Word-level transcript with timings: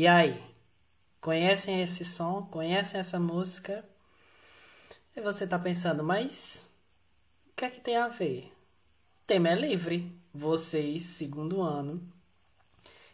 E 0.00 0.06
aí? 0.06 0.42
Conhecem 1.20 1.82
esse 1.82 2.06
som? 2.06 2.48
Conhecem 2.50 2.98
essa 2.98 3.20
música? 3.20 3.84
E 5.14 5.20
você 5.20 5.46
tá 5.46 5.58
pensando, 5.58 6.02
mas 6.02 6.66
o 7.50 7.54
que 7.54 7.66
é 7.66 7.68
que 7.68 7.82
tem 7.82 7.98
a 7.98 8.08
ver? 8.08 8.46
O 8.46 9.26
tema 9.26 9.50
é 9.50 9.54
livre. 9.54 10.10
Vocês, 10.32 11.02
segundo 11.02 11.60
ano, 11.60 12.00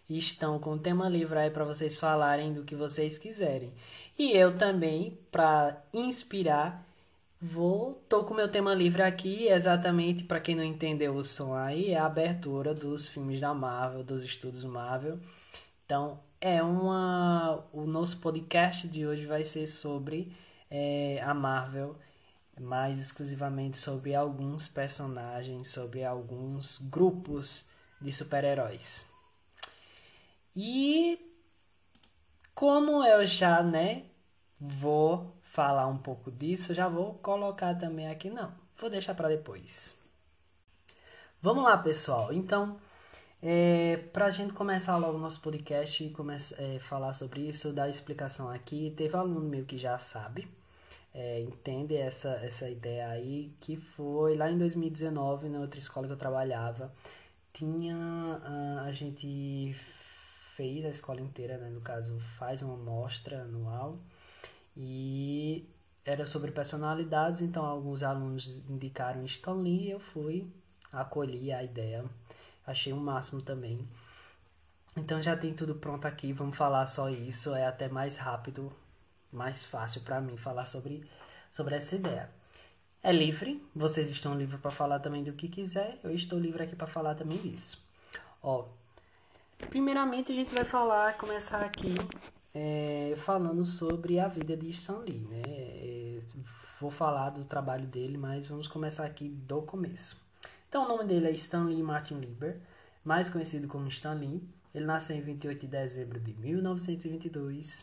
estão 0.09 0.61
com 0.61 0.75
o 0.75 0.79
tema 0.79 1.09
livre 1.09 1.37
aí 1.37 1.51
para 1.51 1.65
vocês 1.65 1.99
falarem 1.99 2.55
do 2.55 2.63
que 2.63 2.77
vocês 2.77 3.19
quiserem. 3.19 3.75
E 4.17 4.31
eu 4.31 4.57
também, 4.57 5.19
para 5.33 5.83
inspirar, 5.93 6.87
vou 7.43 8.01
tô 8.09 8.23
com 8.23 8.33
meu 8.33 8.49
tema 8.49 8.73
livre 8.73 9.03
aqui, 9.03 9.49
exatamente 9.49 10.23
para 10.23 10.39
quem 10.39 10.55
não 10.55 10.63
entendeu 10.63 11.17
o 11.17 11.25
som 11.25 11.53
aí, 11.53 11.91
é 11.91 11.99
a 11.99 12.07
abertura 12.07 12.73
dos 12.73 13.09
filmes 13.09 13.41
da 13.41 13.53
Marvel, 13.53 14.05
dos 14.05 14.23
estudos 14.23 14.63
Marvel. 14.63 15.19
Então, 15.85 16.21
é 16.41 16.63
uma 16.63 17.65
o 17.73 17.87
nosso 17.87 18.19
podcast 18.19 18.87
de 18.89 19.07
hoje 19.07 19.27
vai 19.27 19.45
ser 19.45 19.67
sobre 19.67 20.33
é, 20.71 21.21
a 21.23 21.35
Marvel, 21.35 21.97
mais 22.61 22.99
exclusivamente 22.99 23.79
sobre 23.79 24.15
alguns 24.15 24.69
personagens, 24.69 25.69
sobre 25.69 26.05
alguns 26.05 26.79
grupos 26.79 27.69
de 28.01 28.13
super-heróis. 28.13 29.07
E 30.55 31.19
como 32.55 33.05
eu 33.05 33.27
já, 33.27 33.63
né, 33.63 34.05
vou 34.59 35.35
falar 35.43 35.87
um 35.87 35.99
pouco 35.99 36.31
disso, 36.31 36.75
já 36.75 36.89
vou 36.89 37.15
colocar 37.15 37.75
também 37.75 38.09
aqui, 38.09 38.31
não, 38.31 38.53
vou 38.79 38.91
deixar 38.91 39.15
para 39.15 39.29
depois. 39.29 39.97
Vamos 41.43 41.65
lá, 41.65 41.77
pessoal. 41.77 42.33
Então, 42.33 42.79
é, 43.49 43.99
para 44.13 44.27
a 44.27 44.31
gente 44.31 44.53
começar 44.53 44.97
logo 44.97 45.19
o 45.19 45.21
nosso 45.21 45.41
podcast 45.41 46.03
e 46.03 46.11
começar, 46.11 46.61
é, 46.61 46.81
falar 46.81 47.13
sobre 47.13 47.43
isso, 47.43 47.73
dar 47.73 47.89
explicação 47.89 48.51
aqui, 48.51 48.93
teve 48.97 49.17
aluno 49.17 49.49
meu 49.49 49.65
que 49.65 49.79
já 49.79 49.97
sabe, 49.99 50.49
é, 51.15 51.43
entende 51.43 51.95
essa, 51.95 52.31
essa 52.43 52.69
ideia 52.69 53.09
aí, 53.09 53.53
que 53.61 53.77
foi 53.77 54.37
lá 54.37 54.51
em 54.51 54.59
2019, 54.59 55.49
na 55.49 55.61
outra 55.61 55.79
escola 55.79 56.09
que 56.09 56.13
eu 56.15 56.17
trabalhava, 56.17 56.93
tinha, 57.53 57.95
a, 58.43 58.83
a 58.83 58.91
gente 58.91 59.77
fez 60.57 60.85
a 60.85 60.89
escola 60.89 61.21
inteira, 61.21 61.57
né, 61.57 61.71
no 61.71 61.81
caso, 61.81 62.19
faz 62.39 62.63
uma 62.63 62.77
mostra 62.77 63.43
anual 63.43 63.97
e 64.77 65.65
era 66.05 66.27
sobre 66.27 66.51
personalidades, 66.51 67.41
então 67.41 67.65
alguns 67.65 68.03
alunos 68.03 68.61
indicaram 68.69 69.25
Stan 69.25 69.55
Lee 69.55 69.87
e 69.87 69.91
eu 69.93 70.01
fui, 70.01 70.49
acolhi 70.93 71.53
a 71.53 71.63
ideia, 71.63 72.05
achei 72.67 72.93
o 72.93 72.97
um 72.97 73.01
máximo 73.01 73.43
também. 73.43 73.87
Então 74.97 75.23
já 75.23 75.37
tem 75.37 75.55
tudo 75.55 75.75
pronto 75.75 76.07
aqui, 76.07 76.33
vamos 76.33 76.57
falar 76.57 76.87
só 76.87 77.11
isso, 77.11 77.55
é 77.55 77.67
até 77.67 77.89
mais 77.89 78.17
rápido, 78.17 78.73
mais 79.33 79.65
fácil 79.65 80.01
para 80.03 80.21
mim 80.21 80.37
falar 80.37 80.65
sobre, 80.65 81.09
sobre 81.51 81.75
essa 81.77 81.95
ideia. 81.97 82.31
É 83.03 83.13
livre, 83.13 83.63
vocês 83.75 84.11
estão 84.11 84.35
livres 84.35 84.61
para 84.61 84.71
falar 84.71 85.01
também 85.01 85.23
do 85.23 85.33
que 85.33 85.49
quiser, 85.49 85.99
eu 86.03 86.15
estou 86.15 86.39
livre 86.39 86.63
aqui 86.63 86.75
para 86.75 86.87
falar 86.87 87.15
também 87.15 87.39
disso. 87.39 87.79
Ó, 88.43 88.67
Primeiramente 89.59 90.33
a 90.33 90.35
gente 90.35 90.55
vai 90.55 90.65
falar, 90.65 91.17
começar 91.17 91.63
aqui 91.63 91.95
é, 92.55 93.15
falando 93.25 93.65
sobre 93.65 94.21
a 94.21 94.29
vida 94.29 94.57
de 94.57 94.69
Stan 94.71 94.99
Lee, 94.99 95.27
né? 95.31 95.43
É, 95.47 96.21
vou 96.81 96.91
falar 96.91 97.31
do 97.31 97.45
trabalho 97.45 97.87
dele, 97.87 98.19
mas 98.19 98.47
vamos 98.47 98.69
começar 98.69 99.05
aqui 99.05 99.29
do 99.29 99.63
começo. 99.63 100.17
Então 100.77 100.85
o 100.85 100.89
nome 100.89 101.09
dele 101.09 101.29
é 101.29 101.31
Stanley 101.31 101.83
Martin 101.83 102.17
Lieber, 102.17 102.61
mais 103.03 103.31
conhecido 103.31 103.67
como 103.67 103.89
Stan 103.89 104.13
Lee. 104.13 104.47
Ele 104.75 104.85
nasceu 104.85 105.17
em 105.17 105.23
28 105.23 105.61
de 105.63 105.67
dezembro 105.69 106.21
de 106.21 106.35
1922. 106.35 107.83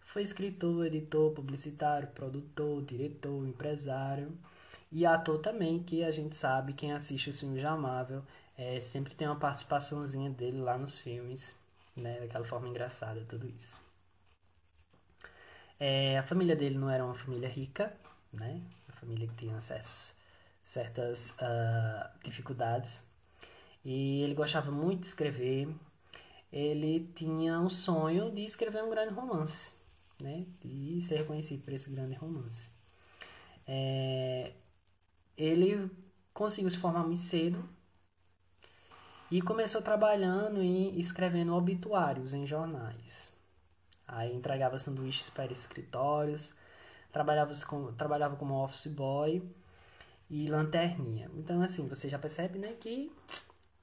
Foi 0.00 0.22
escritor, 0.22 0.86
editor, 0.86 1.30
publicitário, 1.30 2.08
produtor, 2.08 2.82
diretor, 2.82 3.46
empresário 3.46 4.36
e 4.90 5.06
ator 5.06 5.38
também, 5.38 5.84
que 5.84 6.02
a 6.02 6.10
gente 6.10 6.34
sabe, 6.34 6.72
quem 6.72 6.92
assiste 6.92 7.30
os 7.30 7.38
filmes 7.38 7.62
da 7.62 7.76
Marvel, 7.76 8.24
é, 8.58 8.80
sempre 8.80 9.14
tem 9.14 9.28
uma 9.28 9.38
participaçãozinha 9.38 10.28
dele 10.28 10.60
lá 10.60 10.76
nos 10.76 10.98
filmes, 10.98 11.54
né? 11.96 12.18
Daquela 12.18 12.44
forma 12.44 12.66
engraçada, 12.66 13.24
tudo 13.28 13.46
isso. 13.46 13.78
É, 15.78 16.18
a 16.18 16.24
família 16.24 16.56
dele 16.56 16.76
não 16.76 16.90
era 16.90 17.04
uma 17.04 17.14
família 17.14 17.48
rica, 17.48 17.94
né? 18.32 18.60
Uma 18.88 18.96
família 18.96 19.28
que 19.28 19.36
tinha 19.36 19.56
acesso 19.56 20.20
certas 20.72 21.30
uh, 21.32 22.18
dificuldades. 22.24 23.06
E 23.84 24.22
ele 24.22 24.34
gostava 24.34 24.70
muito 24.70 25.00
de 25.00 25.08
escrever. 25.08 25.68
Ele 26.50 27.10
tinha 27.14 27.58
um 27.60 27.68
sonho 27.68 28.30
de 28.30 28.44
escrever 28.44 28.82
um 28.82 28.90
grande 28.90 29.12
romance, 29.12 29.70
né? 30.20 30.46
De 30.60 31.02
ser 31.02 31.18
reconhecido 31.18 31.62
por 31.62 31.72
esse 31.72 31.90
grande 31.90 32.14
romance. 32.14 32.68
É, 33.66 34.52
ele 35.36 35.90
conseguiu 36.32 36.70
se 36.70 36.78
formar 36.78 37.04
muito 37.04 37.22
cedo 37.22 37.62
e 39.30 39.40
começou 39.42 39.82
trabalhando 39.82 40.62
e 40.62 40.98
escrevendo 41.00 41.54
obituários 41.54 42.32
em 42.32 42.46
jornais. 42.46 43.30
Aí 44.06 44.34
entregava 44.34 44.78
sanduíches 44.78 45.30
para 45.30 45.52
escritórios, 45.52 46.54
trabalhava 47.10 47.54
trabalhava 47.96 48.36
como 48.36 48.62
office 48.62 48.86
boy 48.86 49.42
e 50.32 50.48
lanterninha. 50.48 51.30
Então, 51.36 51.60
assim, 51.60 51.86
você 51.86 52.08
já 52.08 52.18
percebe, 52.18 52.58
né, 52.58 52.74
que 52.80 53.12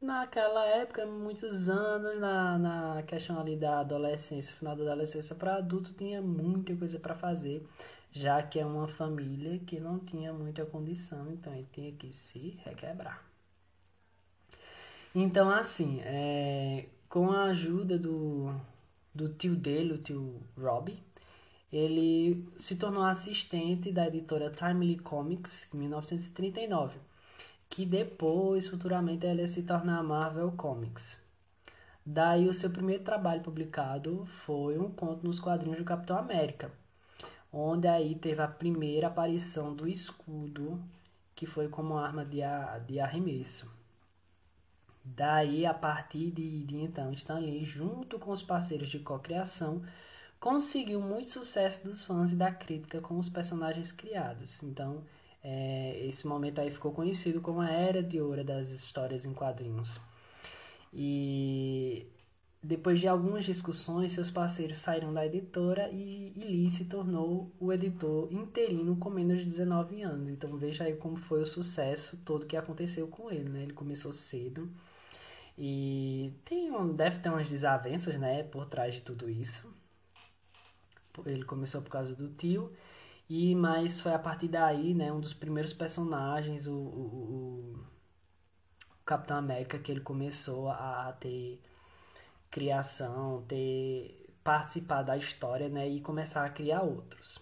naquela 0.02 0.66
época, 0.66 1.06
muitos 1.06 1.70
anos, 1.70 2.20
na, 2.20 2.58
na 2.58 3.04
questão 3.04 3.40
ali 3.40 3.56
da 3.56 3.82
adolescência, 3.82 4.56
final 4.56 4.76
da 4.76 4.82
adolescência 4.82 5.36
para 5.36 5.58
adulto, 5.58 5.94
tinha 5.94 6.20
muita 6.24 6.76
coisa 6.76 6.98
para 6.98 7.14
fazer, 7.14 7.64
já 8.12 8.42
que 8.42 8.60
é 8.60 8.66
uma 8.66 8.88
família 8.88 9.60
que 9.60 9.80
não 9.80 10.00
tinha 10.00 10.34
muita 10.34 10.66
condição, 10.66 11.32
então 11.32 11.54
ele 11.54 11.68
tinha 11.72 11.92
que 11.92 12.12
se 12.12 12.60
requebrar. 12.66 13.24
Então, 15.14 15.52
assim, 15.52 16.02
é, 16.02 16.88
com 17.08 17.32
a 17.32 17.44
ajuda 17.46 17.98
do, 17.98 18.52
do 19.14 19.30
tio 19.30 19.56
dele, 19.56 19.94
o 19.94 19.98
tio 20.00 20.42
Robbie, 20.58 21.00
ele 21.72 22.48
se 22.58 22.76
tornou 22.76 23.04
assistente 23.04 23.92
da 23.92 24.08
editora 24.08 24.50
Timely 24.50 24.98
Comics 25.00 25.72
em 25.74 25.78
1939, 25.78 26.98
que 27.70 27.86
depois, 27.86 28.68
futuramente, 28.68 29.26
ela 29.26 29.42
ia 29.42 29.48
se 29.48 29.64
tornar 29.64 30.04
Marvel 30.04 30.52
Comics. 30.54 31.18
Daí, 32.04 32.48
o 32.48 32.54
seu 32.54 32.72
primeiro 32.72 33.04
trabalho 33.04 33.42
publicado 33.42 34.26
foi 34.46 34.80
um 34.80 34.90
conto 34.90 35.26
nos 35.26 35.40
quadrinhos 35.40 35.78
do 35.78 35.86
Capitão 35.86 36.18
América, 36.18 36.72
onde 37.54 37.88
aí 37.88 38.16
teve 38.16 38.42
a 38.42 38.48
primeira 38.48 39.08
aparição 39.08 39.76
do 39.76 39.88
escudo, 39.88 40.82
que 41.36 41.46
foi 41.46 41.68
como 41.70 41.98
arma 41.98 42.26
de, 42.26 42.40
de 42.88 43.00
arremesso. 43.00 43.72
Daí, 45.06 45.66
a 45.66 45.74
partir 45.74 46.32
de, 46.32 46.64
de 46.66 46.78
então, 46.78 47.14
Stanley, 47.14 47.64
junto 47.64 48.20
com 48.20 48.32
os 48.32 48.42
parceiros 48.42 48.90
de 48.90 49.00
cocriação, 49.00 49.84
conseguiu 50.40 51.02
muito 51.02 51.32
sucesso 51.32 51.84
dos 51.86 52.04
fãs 52.04 52.32
e 52.32 52.36
da 52.36 52.52
crítica 52.52 53.02
com 53.02 53.18
os 53.20 53.30
personagens 53.30 53.92
criados. 53.92 54.62
Então, 54.64 55.04
é, 55.44 56.06
esse 56.08 56.28
momento 56.28 56.60
aí 56.60 56.72
ficou 56.72 56.92
conhecido 56.92 57.42
como 57.42 57.62
a 57.62 57.70
Era 57.70 58.02
de 58.02 58.20
Ouro 58.22 58.44
das 58.44 58.70
histórias 58.70 59.26
em 59.26 59.34
quadrinhos. 59.34 60.00
E 60.94 62.08
depois 62.62 63.00
de 63.00 63.08
algumas 63.08 63.46
discussões, 63.46 64.14
seus 64.14 64.30
parceiros 64.32 64.80
saíram 64.80 65.14
da 65.14 65.26
editora 65.26 65.90
e, 65.92 66.34
e 66.36 66.44
Lee 66.44 66.70
se 66.70 66.86
tornou 66.86 67.52
o 67.60 67.72
editor 67.72 68.32
interino 68.34 68.98
com 68.98 69.10
menos 69.10 69.40
de 69.40 69.46
19 69.46 70.02
anos. 70.02 70.30
Então 70.30 70.58
veja 70.58 70.86
aí 70.86 70.96
como 70.96 71.18
foi 71.18 71.42
o 71.42 71.46
sucesso 71.46 72.18
todo 72.26 72.46
que 72.46 72.58
aconteceu 72.58 73.08
com 73.08 73.32
ele. 73.32 73.50
Né? 73.50 73.64
Ele 73.64 73.74
começou 73.74 74.12
cedo 74.12 74.70
e 75.58 76.34
tem 76.46 76.72
um, 76.72 76.94
deve 76.94 77.20
ter 77.20 77.30
umas 77.30 77.50
desavenças, 77.50 78.18
né, 78.18 78.44
por 78.44 78.66
trás 78.66 78.94
de 78.96 79.02
tudo 79.02 79.30
isso. 79.30 79.79
Ele 81.26 81.44
começou 81.44 81.82
por 81.82 81.90
causa 81.90 82.16
do 82.16 82.30
tio, 82.30 82.72
e 83.30 83.56
mas 83.56 84.02
foi 84.02 84.14
a 84.14 84.20
partir 84.20 84.48
daí, 84.48 84.94
né, 84.94 85.12
um 85.12 85.20
dos 85.20 85.34
primeiros 85.34 85.74
personagens, 85.74 86.68
o, 86.68 86.74
o, 86.74 87.76
o 87.76 89.06
Capitão 89.06 89.38
América, 89.38 89.80
que 89.80 89.92
ele 89.92 90.02
começou 90.02 90.70
a, 90.70 91.10
a 91.10 91.14
ter 91.14 91.62
criação, 92.50 93.44
ter 93.48 94.28
participar 94.44 95.04
da 95.04 95.18
história, 95.18 95.70
né, 95.70 95.88
e 95.88 96.02
começar 96.02 96.46
a 96.46 96.50
criar 96.50 96.82
outros. 96.82 97.40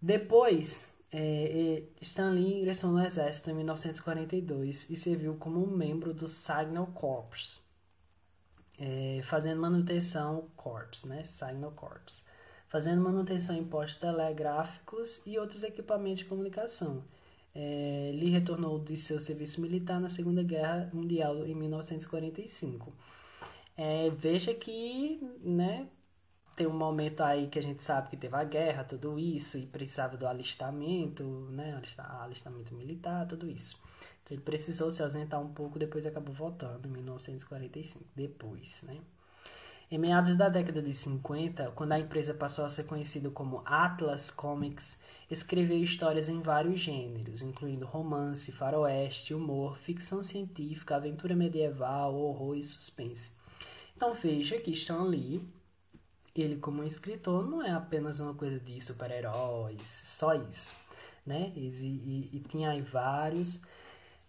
Depois, 0.00 0.88
é, 1.12 1.82
Stan 2.00 2.30
Lee 2.30 2.60
ingressou 2.60 2.90
no 2.90 3.04
exército 3.04 3.50
em 3.50 3.54
1942 3.54 4.88
e 4.88 4.96
serviu 4.96 5.36
como 5.36 5.66
membro 5.66 6.14
do 6.14 6.26
Signal 6.26 6.86
Corps, 6.88 7.60
é, 8.80 9.20
fazendo 9.24 9.60
manutenção 9.60 10.48
Corps, 10.56 11.04
né? 11.04 11.22
Signal 11.24 11.74
fazendo 12.68 13.02
manutenção 13.02 13.56
em 13.56 13.64
postos 13.64 13.96
telegráficos 14.00 15.26
e 15.26 15.38
outros 15.38 15.62
equipamentos 15.62 16.20
de 16.20 16.24
comunicação. 16.24 17.04
É, 17.54 18.12
Lee 18.14 18.30
retornou 18.30 18.78
de 18.78 18.96
seu 18.96 19.20
serviço 19.20 19.60
militar 19.60 20.00
na 20.00 20.08
Segunda 20.08 20.42
Guerra 20.42 20.88
Mundial 20.94 21.44
em 21.46 21.54
1945. 21.54 22.92
É, 23.76 24.08
veja 24.10 24.54
que, 24.54 25.20
né, 25.42 25.88
tem 26.56 26.66
um 26.66 26.72
momento 26.72 27.22
aí 27.22 27.48
que 27.48 27.58
a 27.58 27.62
gente 27.62 27.82
sabe 27.82 28.10
que 28.10 28.16
teve 28.16 28.36
a 28.36 28.44
guerra, 28.44 28.84
tudo 28.84 29.18
isso, 29.18 29.58
e 29.58 29.66
precisava 29.66 30.16
do 30.16 30.26
alistamento, 30.26 31.24
né, 31.50 31.82
alistamento 32.20 32.74
militar, 32.74 33.26
tudo 33.26 33.50
isso. 33.50 33.76
Ele 34.30 34.40
precisou 34.40 34.90
se 34.90 35.02
ausentar 35.02 35.40
um 35.40 35.52
pouco, 35.52 35.78
depois 35.78 36.06
acabou 36.06 36.34
voltando 36.34 36.86
em 36.86 36.92
1945, 36.92 38.04
depois, 38.14 38.80
né. 38.82 39.00
Em 39.90 39.98
meados 39.98 40.36
da 40.36 40.48
década 40.48 40.80
de 40.80 40.94
50, 40.94 41.72
quando 41.72 41.90
a 41.90 41.98
empresa 41.98 42.32
passou 42.32 42.64
a 42.64 42.68
ser 42.68 42.84
conhecida 42.84 43.28
como 43.28 43.60
Atlas 43.66 44.30
Comics, 44.30 44.96
escreveu 45.28 45.82
histórias 45.82 46.28
em 46.28 46.40
vários 46.40 46.78
gêneros, 46.78 47.42
incluindo 47.42 47.86
romance, 47.86 48.52
faroeste, 48.52 49.34
humor, 49.34 49.76
ficção 49.78 50.22
científica, 50.22 50.94
aventura 50.94 51.34
medieval, 51.34 52.14
horror 52.14 52.56
e 52.56 52.62
suspense. 52.62 53.30
Então 53.96 54.14
veja 54.14 54.60
que 54.60 54.70
Stan 54.70 55.02
Lee, 55.02 55.42
ele 56.36 56.56
como 56.58 56.84
escritor, 56.84 57.44
não 57.50 57.60
é 57.60 57.72
apenas 57.72 58.20
uma 58.20 58.34
coisa 58.34 58.60
de 58.60 58.80
super-heróis, 58.80 59.84
só 60.16 60.34
isso, 60.34 60.72
né? 61.26 61.52
E, 61.56 61.66
e, 61.66 62.30
e 62.32 62.40
tinha 62.48 62.70
aí 62.70 62.80
vários 62.80 63.60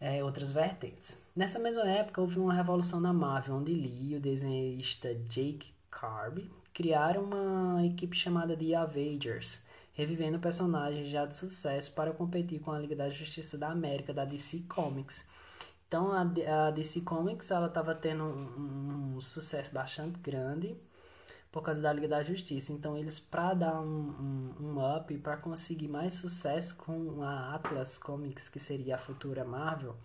é, 0.01 0.24
outras 0.24 0.51
vertentes. 0.51 1.15
Nessa 1.36 1.59
mesma 1.59 1.88
época, 1.88 2.19
houve 2.19 2.39
uma 2.39 2.53
revolução 2.53 3.00
na 3.00 3.13
Marvel, 3.13 3.56
onde 3.56 3.71
Lee 3.71 4.13
e 4.13 4.15
o 4.18 4.19
desenhista 4.19 5.13
Jake 5.30 5.71
Kirby 5.92 6.51
criaram 6.74 7.24
uma 7.24 7.86
equipe 7.86 8.18
chamada 8.18 8.57
The 8.57 8.74
Avengers, 8.74 9.62
revivendo 9.94 10.39
personagens 10.39 11.09
já 11.09 11.25
de 11.25 11.36
sucesso 11.36 11.92
para 11.94 12.12
competir 12.12 12.59
com 12.59 12.71
a 12.71 12.80
Liga 12.80 12.95
da 12.95 13.09
Justiça 13.12 13.57
da 13.57 13.69
América, 13.69 14.12
da 14.12 14.25
DC 14.25 14.63
Comics. 14.68 15.24
Então, 15.88 16.12
a, 16.12 16.21
a 16.21 16.71
DC 16.71 17.01
Comics 17.01 17.51
ela 17.51 17.68
estava 17.68 17.94
tendo 17.94 18.24
um, 18.24 19.15
um, 19.18 19.21
sucesso 19.21 19.71
bastante 19.71 20.18
grande 20.19 20.75
por 21.51 21.62
causa 21.62 21.81
da 21.81 21.92
Liga 21.92 22.07
da 22.07 22.24
Justiça. 22.24 22.71
Então, 22.71 22.98
eles, 22.98 23.19
para 23.19 23.53
dar 23.53 23.81
um, 23.81 24.53
um, 24.59 24.65
um 24.65 24.95
up, 24.98 25.13
para 25.18 25.38
conseguir 25.38 25.88
mais 25.88 26.13
sucesso 26.13 26.75
com 26.75 27.21
a 27.21 27.56
Atlas 27.56 27.98
Comics, 27.98 28.48
que 28.48 28.59
seria 28.59 28.95
a 28.95 29.00
futura 29.00 29.44
Marvel, 29.44 29.95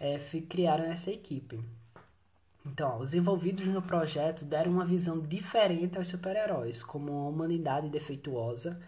é, 0.00 0.18
criaram 0.48 0.84
essa 0.84 1.10
equipe. 1.10 1.60
Então, 2.64 2.90
ó, 2.90 2.98
os 2.98 3.14
envolvidos 3.14 3.66
no 3.66 3.82
projeto 3.82 4.44
deram 4.44 4.72
uma 4.72 4.84
visão 4.84 5.20
diferente 5.20 5.98
aos 5.98 6.08
super-heróis, 6.08 6.82
como 6.82 7.12
uma 7.12 7.28
humanidade 7.28 7.88
defeituosa, 7.88 8.80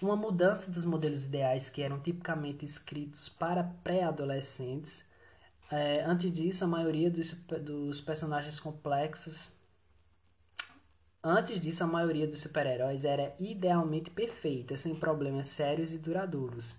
uma 0.00 0.16
mudança 0.16 0.70
dos 0.70 0.84
modelos 0.84 1.24
ideais 1.24 1.70
que 1.70 1.82
eram 1.82 2.00
tipicamente 2.00 2.64
escritos 2.64 3.28
para 3.28 3.64
pré-adolescentes. 3.82 5.04
É, 5.70 6.02
antes 6.04 6.30
disso, 6.32 6.64
a 6.64 6.68
maioria 6.68 7.10
dos, 7.10 7.32
dos 7.62 8.00
personagens 8.00 8.60
complexos 8.60 9.48
Antes 11.24 11.58
disso, 11.60 11.82
a 11.82 11.86
maioria 11.86 12.26
dos 12.26 12.40
super-heróis 12.40 13.04
era 13.04 13.34
idealmente 13.40 14.10
perfeita, 14.10 14.76
sem 14.76 14.94
problemas 14.94 15.48
sérios 15.48 15.92
e 15.92 15.98
duradouros. 15.98 16.74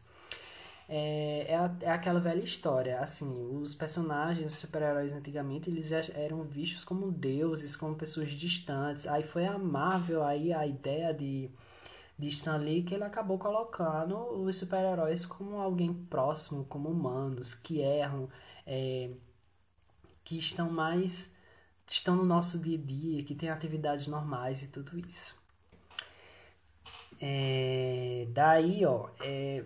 É, 0.88 1.48
é, 1.50 1.86
é, 1.86 1.90
aquela 1.92 2.20
velha 2.20 2.44
história, 2.44 3.00
assim, 3.00 3.28
os 3.52 3.74
personagens, 3.74 4.54
os 4.54 4.60
super-heróis 4.60 5.14
antigamente, 5.14 5.70
eles 5.70 5.92
eram 5.92 6.44
vistos 6.44 6.84
como 6.84 7.12
deuses, 7.12 7.76
como 7.76 7.96
pessoas 7.96 8.30
distantes. 8.32 9.08
Aí 9.08 9.24
foi 9.24 9.46
a 9.48 9.58
Marvel, 9.58 10.24
aí 10.24 10.54
a 10.54 10.68
ideia 10.68 11.12
de, 11.14 11.50
de 12.20 12.30
Stan 12.30 12.58
Lee, 12.58 12.84
que 12.84 12.94
ele 12.96 13.04
acabou 13.04 13.40
colocando 13.40 14.18
os 14.44 14.58
super-heróis 14.58 15.26
como 15.26 15.60
alguém 15.60 15.94
próximo, 15.94 16.66
como 16.66 16.90
humanos, 16.90 17.54
que 17.56 17.80
erram, 17.82 18.30
é, 18.68 19.10
que 20.24 20.38
estão 20.38 20.70
mais 20.70 21.34
estão 21.88 22.16
no 22.16 22.26
nosso 22.26 22.60
dia 22.60 22.78
a 22.78 22.82
dia, 22.82 23.24
que 23.24 23.36
tem 23.36 23.50
atividades 23.50 24.08
normais 24.08 24.62
e 24.64 24.68
tudo 24.68 24.98
isso. 24.98 25.36
É, 27.20 28.28
daí, 28.34 28.86
ó, 28.86 29.10
é, 29.22 29.64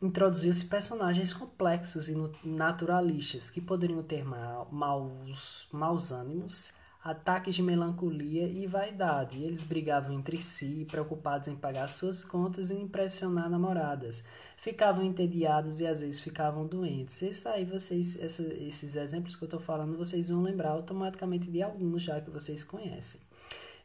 introduziu-se 0.00 0.64
personagens 0.66 1.32
complexos 1.32 2.08
e 2.08 2.16
naturalistas 2.44 3.50
que 3.50 3.60
poderiam 3.60 4.02
ter 4.02 4.24
maus, 4.24 5.68
maus 5.72 6.12
ânimos, 6.12 6.70
ataques 7.02 7.54
de 7.54 7.62
melancolia 7.62 8.46
e 8.46 8.66
vaidade. 8.66 9.42
Eles 9.42 9.62
brigavam 9.62 10.12
entre 10.12 10.40
si, 10.40 10.86
preocupados 10.90 11.48
em 11.48 11.56
pagar 11.56 11.88
suas 11.88 12.24
contas 12.24 12.70
e 12.70 12.74
impressionar 12.74 13.50
namoradas 13.50 14.22
ficavam 14.62 15.02
entediados 15.02 15.80
e 15.80 15.86
às 15.88 16.00
vezes 16.00 16.20
ficavam 16.20 16.64
doentes. 16.64 17.20
Isso 17.20 17.48
aí 17.48 17.64
vocês, 17.64 18.16
essa, 18.20 18.42
esses 18.42 18.94
exemplos 18.94 19.34
que 19.34 19.42
eu 19.42 19.46
estou 19.46 19.58
falando, 19.58 19.98
vocês 19.98 20.28
vão 20.28 20.40
lembrar 20.40 20.70
automaticamente 20.70 21.50
de 21.50 21.60
alguns 21.60 22.04
já 22.04 22.20
que 22.20 22.30
vocês 22.30 22.62
conhecem. 22.62 23.20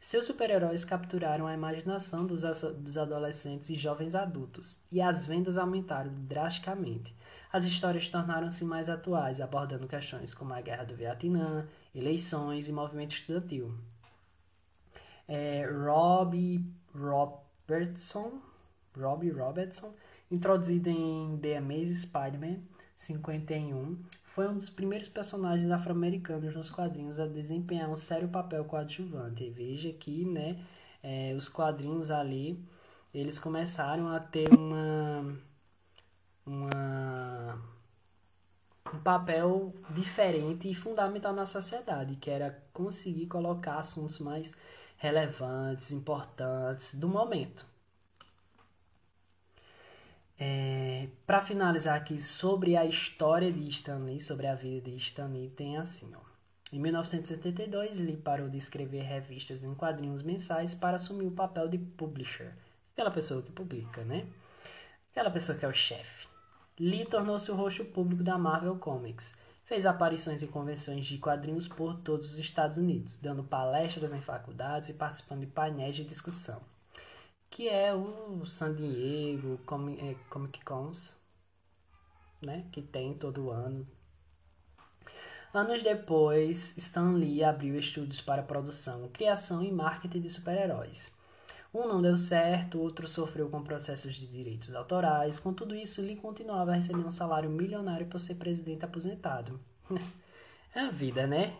Seus 0.00 0.26
super-heróis 0.26 0.84
capturaram 0.84 1.48
a 1.48 1.52
imaginação 1.52 2.24
dos, 2.24 2.42
dos 2.76 2.96
adolescentes 2.96 3.68
e 3.70 3.74
jovens 3.74 4.14
adultos, 4.14 4.80
e 4.92 5.00
as 5.00 5.26
vendas 5.26 5.58
aumentaram 5.58 6.12
drasticamente. 6.28 7.12
As 7.52 7.64
histórias 7.64 8.08
tornaram-se 8.08 8.64
mais 8.64 8.88
atuais, 8.88 9.40
abordando 9.40 9.88
questões 9.88 10.32
como 10.32 10.54
a 10.54 10.60
Guerra 10.60 10.84
do 10.84 10.94
Vietnã, 10.94 11.66
eleições 11.92 12.68
e 12.68 12.72
movimento 12.72 13.16
estudantil. 13.16 13.74
É, 15.26 15.66
Robbie 15.66 16.64
Robertson, 16.94 18.40
Robbie 18.96 19.30
Robertson 19.30 19.92
Introduzido 20.30 20.90
em 20.90 21.38
The 21.38 21.56
Amazing 21.56 21.96
Spider-Man 21.96 22.58
51, 22.96 23.98
foi 24.34 24.48
um 24.48 24.58
dos 24.58 24.68
primeiros 24.68 25.08
personagens 25.08 25.70
afro-americanos 25.70 26.54
nos 26.54 26.70
quadrinhos 26.70 27.18
a 27.18 27.26
desempenhar 27.26 27.88
um 27.88 27.96
sério 27.96 28.28
papel 28.28 28.64
coadjuvante. 28.64 29.44
E 29.44 29.50
veja 29.50 29.92
que 29.92 30.24
né, 30.24 30.64
é, 31.02 31.34
os 31.34 31.48
quadrinhos 31.48 32.10
ali 32.10 32.62
eles 33.12 33.38
começaram 33.38 34.08
a 34.08 34.20
ter 34.20 34.48
uma, 34.54 35.34
uma 36.44 37.58
um 38.94 38.98
papel 39.00 39.74
diferente 39.90 40.70
e 40.70 40.74
fundamental 40.74 41.32
na 41.32 41.46
sociedade, 41.46 42.16
que 42.16 42.30
era 42.30 42.62
conseguir 42.72 43.26
colocar 43.26 43.78
assuntos 43.78 44.18
mais 44.18 44.54
relevantes, 44.96 45.90
importantes 45.90 46.94
do 46.94 47.08
momento. 47.08 47.66
É, 50.40 51.08
para 51.26 51.40
finalizar 51.40 51.96
aqui 51.96 52.20
sobre 52.20 52.76
a 52.76 52.86
história 52.86 53.52
de 53.52 53.68
Stanley, 53.70 54.20
sobre 54.20 54.46
a 54.46 54.54
vida 54.54 54.88
de 54.88 54.96
Stanley, 54.96 55.50
tem 55.50 55.76
assim, 55.76 56.12
ó. 56.14 56.28
Em 56.72 56.78
1972, 56.78 57.98
ele 57.98 58.16
parou 58.16 58.48
de 58.48 58.58
escrever 58.58 59.02
revistas 59.02 59.64
em 59.64 59.74
quadrinhos 59.74 60.22
mensais 60.22 60.74
para 60.74 60.96
assumir 60.96 61.26
o 61.26 61.32
papel 61.32 61.66
de 61.66 61.78
publisher, 61.78 62.52
aquela 62.92 63.10
pessoa 63.10 63.42
que 63.42 63.50
publica, 63.50 64.04
né? 64.04 64.26
Aquela 65.10 65.30
pessoa 65.30 65.58
que 65.58 65.64
é 65.64 65.68
o 65.68 65.72
chefe. 65.72 66.28
Lee 66.78 67.06
tornou-se 67.06 67.50
o 67.50 67.56
rosto 67.56 67.84
público 67.84 68.22
da 68.22 68.38
Marvel 68.38 68.76
Comics. 68.76 69.34
Fez 69.64 69.84
aparições 69.84 70.42
em 70.42 70.46
convenções 70.46 71.06
de 71.06 71.18
quadrinhos 71.18 71.66
por 71.66 71.96
todos 72.00 72.32
os 72.32 72.38
Estados 72.38 72.78
Unidos, 72.78 73.18
dando 73.18 73.42
palestras 73.42 74.12
em 74.12 74.20
faculdades 74.20 74.88
e 74.88 74.94
participando 74.94 75.40
de 75.40 75.46
painéis 75.46 75.96
de 75.96 76.04
discussão 76.04 76.62
que 77.50 77.68
é 77.68 77.94
o 77.94 78.44
San 78.46 78.74
Diego 78.74 79.58
é, 80.00 80.14
Comic 80.30 80.64
Cons, 80.64 81.16
né, 82.40 82.66
que 82.72 82.82
tem 82.82 83.14
todo 83.14 83.50
ano. 83.50 83.86
Anos 85.52 85.82
depois, 85.82 86.76
Stan 86.76 87.12
Lee 87.12 87.42
abriu 87.42 87.78
estúdios 87.78 88.20
para 88.20 88.42
produção, 88.42 89.08
criação 89.08 89.62
e 89.62 89.72
marketing 89.72 90.20
de 90.20 90.28
super-heróis. 90.28 91.10
Um 91.72 91.86
não 91.86 92.00
deu 92.00 92.16
certo, 92.16 92.80
outro 92.80 93.06
sofreu 93.06 93.48
com 93.48 93.62
processos 93.62 94.14
de 94.14 94.26
direitos 94.26 94.74
autorais. 94.74 95.38
Com 95.38 95.52
tudo 95.52 95.74
isso, 95.74 96.00
Lee 96.00 96.16
continuava 96.16 96.72
a 96.72 96.74
receber 96.74 97.06
um 97.06 97.10
salário 97.10 97.50
milionário 97.50 98.06
por 98.06 98.18
ser 98.18 98.34
presidente 98.36 98.84
aposentado. 98.84 99.60
é 100.74 100.80
a 100.80 100.90
vida, 100.90 101.26
né? 101.26 101.56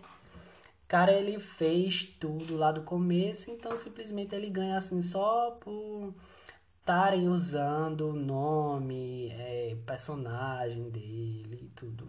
Cara 0.88 1.12
ele 1.12 1.38
fez 1.38 2.06
tudo 2.18 2.56
lá 2.56 2.72
do 2.72 2.82
começo, 2.82 3.50
então 3.50 3.76
simplesmente 3.76 4.34
ele 4.34 4.48
ganha 4.48 4.76
assim 4.78 5.02
só 5.02 5.52
por 5.60 6.14
estarem 6.80 7.28
usando 7.28 8.08
o 8.08 8.12
nome, 8.14 9.28
é, 9.32 9.76
personagem 9.86 10.88
dele 10.88 11.60
e 11.62 11.70
tudo. 11.76 12.08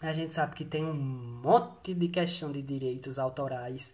A 0.00 0.12
gente 0.14 0.32
sabe 0.32 0.56
que 0.56 0.64
tem 0.64 0.84
um 0.84 0.94
monte 0.94 1.94
de 1.94 2.08
questão 2.08 2.50
de 2.50 2.62
direitos 2.62 3.18
autorais, 3.18 3.92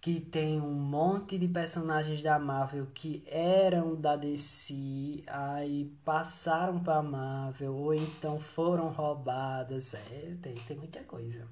que 0.00 0.20
tem 0.20 0.60
um 0.60 0.72
monte 0.72 1.36
de 1.36 1.48
personagens 1.48 2.22
da 2.22 2.38
Marvel 2.38 2.86
que 2.94 3.24
eram 3.26 3.96
da 3.96 4.14
DC, 4.14 5.24
aí 5.26 5.92
passaram 6.04 6.78
para 6.78 7.02
Marvel, 7.02 7.74
ou 7.74 7.92
então 7.92 8.38
foram 8.38 8.88
roubadas. 8.90 9.94
É, 9.94 10.36
tem, 10.40 10.54
tem 10.54 10.76
muita 10.76 11.02
coisa. 11.02 11.46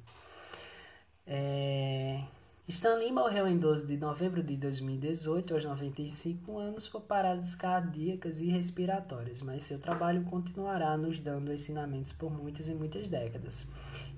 É... 1.26 2.23
Stan 2.66 2.95
Lee 2.95 3.12
morreu 3.12 3.47
em 3.47 3.59
12 3.59 3.87
de 3.87 3.97
novembro 3.99 4.43
de 4.43 4.57
2018, 4.57 5.54
aos 5.54 5.64
95 5.64 6.59
anos, 6.59 6.88
por 6.88 7.02
paradas 7.02 7.54
cardíacas 7.54 8.40
e 8.40 8.47
respiratórias, 8.47 9.43
mas 9.43 9.64
seu 9.64 9.78
trabalho 9.78 10.25
continuará 10.25 10.97
nos 10.97 11.21
dando 11.21 11.52
ensinamentos 11.52 12.12
por 12.12 12.33
muitas 12.33 12.69
e 12.69 12.75
muitas 12.75 13.07
décadas. 13.07 13.66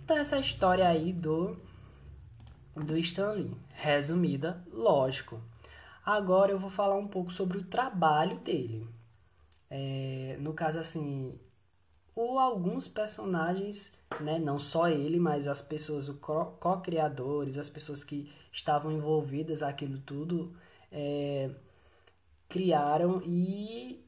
Então, 0.05 0.17
essa 0.17 0.39
história 0.39 0.87
aí 0.87 1.13
do 1.13 1.57
do 2.85 2.97
Stan 2.99 3.33
Lee. 3.33 3.57
Resumida, 3.75 4.63
lógico. 4.71 5.41
Agora 6.05 6.53
eu 6.53 6.59
vou 6.59 6.71
falar 6.71 6.97
um 6.97 7.09
pouco 7.09 7.33
sobre 7.33 7.59
o 7.59 7.65
trabalho 7.65 8.39
dele. 8.39 8.87
É, 9.69 10.37
no 10.41 10.53
caso, 10.53 10.79
assim, 10.79 11.39
ou 12.15 12.39
alguns 12.39 12.87
personagens, 12.87 13.93
né, 14.21 14.39
não 14.39 14.59
só 14.59 14.89
ele, 14.89 15.19
mas 15.19 15.49
as 15.49 15.61
pessoas, 15.63 16.09
os 16.09 16.19
co-criadores, 16.19 17.59
as 17.59 17.69
pessoas 17.69 18.05
que 18.05 18.33
estavam 18.53 18.93
envolvidas 18.93 19.63
aquilo 19.63 19.99
tudo, 19.99 20.55
é, 20.91 21.51
criaram 22.49 23.23
e 23.25 24.05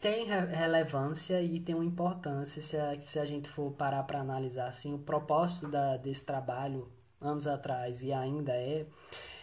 tem 0.00 0.26
relevância 0.26 1.42
e 1.42 1.60
tem 1.60 1.74
uma 1.74 1.84
importância 1.84 2.62
se 2.62 2.76
a, 2.76 3.00
se 3.00 3.18
a 3.18 3.24
gente 3.24 3.48
for 3.48 3.72
parar 3.72 4.04
para 4.04 4.20
analisar 4.20 4.68
assim 4.68 4.94
o 4.94 4.98
propósito 4.98 5.68
da, 5.68 5.96
desse 5.96 6.24
trabalho 6.24 6.88
anos 7.20 7.46
atrás 7.46 8.00
e 8.02 8.12
ainda 8.12 8.52
é 8.52 8.86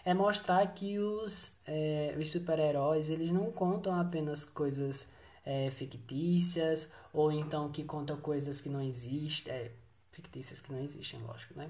é 0.05 0.13
mostrar 0.13 0.65
que 0.67 0.99
os, 0.99 1.51
é, 1.67 2.15
os 2.19 2.29
super-heróis 2.29 3.09
eles 3.09 3.31
não 3.31 3.51
contam 3.51 3.99
apenas 3.99 4.45
coisas 4.45 5.07
é, 5.43 5.71
fictícias 5.71 6.91
ou 7.15 7.31
então 7.31 7.71
que 7.71 7.83
contam 7.83 8.17
coisas 8.17 8.61
que 8.61 8.69
não 8.69 8.81
existem 8.81 9.53
é, 9.53 9.71
fictícias 10.11 10.59
que 10.59 10.71
não 10.71 10.79
existem 10.79 11.19
lógico 11.21 11.53
né 11.57 11.69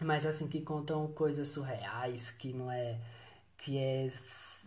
mas 0.00 0.26
assim 0.26 0.48
que 0.48 0.60
contam 0.62 1.12
coisas 1.12 1.48
surreais 1.48 2.30
que 2.30 2.52
não 2.52 2.70
é 2.70 3.00
que 3.58 3.78
é 3.78 4.10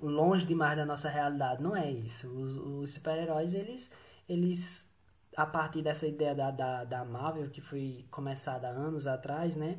longe 0.01 0.46
demais 0.46 0.77
da 0.77 0.86
nossa 0.86 1.10
realidade. 1.10 1.62
Não 1.62 1.75
é 1.75 1.89
isso. 1.89 2.27
Os, 2.27 2.58
os 2.58 2.92
super-heróis, 2.94 3.54
eles, 3.54 3.92
eles, 4.27 4.88
a 5.36 5.46
partir 5.46 5.82
dessa 5.82 6.08
ideia 6.08 6.36
da, 6.36 6.51
da, 6.51 6.84
da 6.84 7.06
Marvel, 7.06 7.50
que 7.50 7.62
foi 7.62 8.06
começada 8.12 8.68
anos 8.68 9.08
atrás, 9.08 9.56
né? 9.56 9.77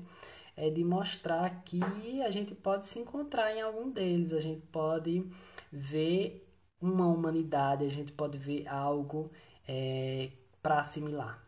É 0.56 0.70
de 0.70 0.82
mostrar 0.82 1.62
que 1.64 1.80
a 2.22 2.30
gente 2.30 2.54
pode 2.54 2.86
se 2.86 2.98
encontrar 2.98 3.54
em 3.54 3.60
algum 3.60 3.90
deles, 3.90 4.32
a 4.32 4.40
gente 4.40 4.62
pode 4.68 5.22
ver 5.70 6.48
uma 6.80 7.06
humanidade, 7.08 7.84
a 7.84 7.90
gente 7.90 8.12
pode 8.12 8.38
ver 8.38 8.66
algo 8.66 9.30
é, 9.66 10.30
para 10.62 10.80
assimilar. 10.80 11.42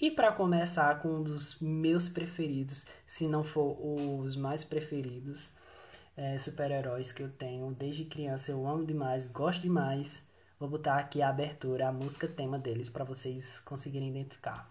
E 0.00 0.10
para 0.10 0.32
começar 0.32 1.00
com 1.00 1.08
um 1.08 1.22
dos 1.22 1.60
meus 1.60 2.08
preferidos, 2.08 2.84
se 3.06 3.28
não 3.28 3.44
for 3.44 3.78
os 3.80 4.34
mais 4.36 4.64
preferidos, 4.64 5.48
é, 6.16 6.36
super-heróis 6.38 7.12
que 7.12 7.22
eu 7.22 7.30
tenho 7.30 7.70
desde 7.72 8.04
criança. 8.04 8.50
Eu 8.50 8.66
amo 8.66 8.84
demais, 8.84 9.26
gosto 9.26 9.62
demais. 9.62 10.22
Vou 10.58 10.68
botar 10.68 10.98
aqui 10.98 11.22
a 11.22 11.28
abertura, 11.28 11.88
a 11.88 11.92
música 11.92 12.28
tema 12.28 12.58
deles 12.58 12.90
para 12.90 13.04
vocês 13.04 13.60
conseguirem 13.60 14.10
identificar. 14.10 14.66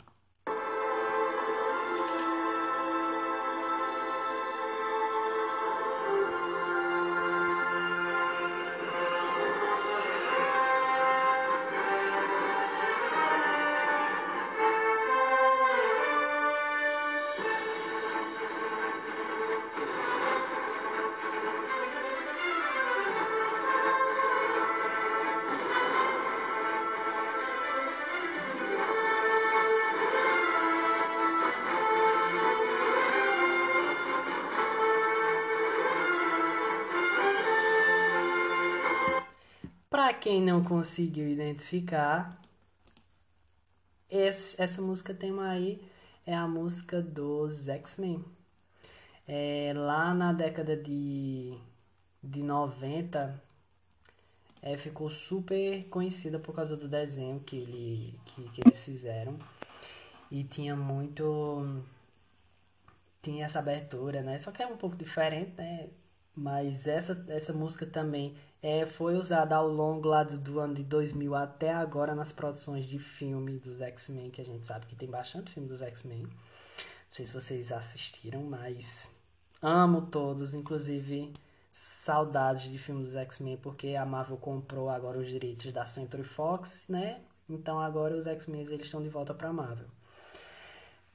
Quem 40.22 40.40
não 40.40 40.64
conseguiu 40.64 41.28
identificar, 41.28 42.40
esse, 44.10 44.62
essa 44.62 44.82
música 44.82 45.14
tema 45.14 45.50
aí 45.50 45.82
é 46.26 46.36
a 46.36 46.48
música 46.48 47.02
dos 47.02 47.68
X-Men. 47.68 48.24
É, 49.28 49.74
lá 49.76 50.14
na 50.14 50.32
década 50.32 50.78
de, 50.78 51.58
de 52.24 52.44
90, 52.44 53.42
é, 54.62 54.78
ficou 54.78 55.10
super 55.10 55.88
conhecida 55.90 56.38
por 56.38 56.54
causa 56.54 56.78
do 56.78 56.88
desenho 56.88 57.40
que, 57.40 57.56
ele, 57.58 58.20
que, 58.26 58.50
que 58.50 58.62
eles 58.62 58.84
fizeram. 58.84 59.40
E 60.30 60.44
tinha 60.44 60.76
muito. 60.76 61.84
Tinha 63.24 63.46
essa 63.46 63.60
abertura, 63.60 64.22
né? 64.22 64.40
Só 64.40 64.52
que 64.52 64.62
é 64.62 64.68
um 64.68 64.78
pouco 64.78 64.96
diferente, 64.96 65.54
né? 65.58 65.90
Mas 66.36 66.88
essa, 66.88 67.26
essa 67.30 67.54
música 67.54 67.86
também 67.86 68.36
é, 68.62 68.86
foi 68.86 69.16
usada 69.16 69.56
ao 69.56 69.68
longo 69.68 70.08
lá 70.08 70.24
do, 70.24 70.38
do, 70.38 70.60
ano 70.60 70.76
de 70.76 70.84
2000 70.84 71.36
até 71.36 71.74
agora 71.74 72.14
nas 72.14 72.32
produções 72.32 72.86
de 72.86 73.00
filme 73.00 73.58
dos 73.58 73.82
X-Men, 73.82 74.30
que 74.30 74.42
a 74.42 74.46
gente 74.46 74.68
sabe 74.68 74.86
que 74.86 74.96
tem 74.96 75.10
bastante 75.10 75.52
filme 75.52 75.68
dos 75.68 75.82
X-Men. 75.82 76.24
Não 76.24 76.30
sei 77.10 77.26
se 77.26 77.34
vocês 77.34 77.72
assistiram, 77.72 78.44
mas 78.44 79.10
amo 79.62 80.04
todos, 80.04 80.54
inclusive 80.54 81.34
saudades 81.72 82.70
de 82.70 82.78
filmes 82.78 83.08
dos 83.08 83.16
X-Men, 83.16 83.58
porque 83.58 83.96
a 83.96 84.06
Marvel 84.06 84.38
comprou 84.38 84.90
agora 84.90 85.18
os 85.18 85.28
direitos 85.28 85.72
da 85.74 85.86
Century 85.86 86.24
Fox, 86.24 86.84
né? 86.88 87.22
Então 87.50 87.80
agora 87.80 88.16
os 88.16 88.28
X-Men 88.28 88.62
eles 88.62 88.86
estão 88.86 89.02
de 89.02 89.10
volta 89.10 89.34
para 89.34 89.52
Marvel. 89.52 89.88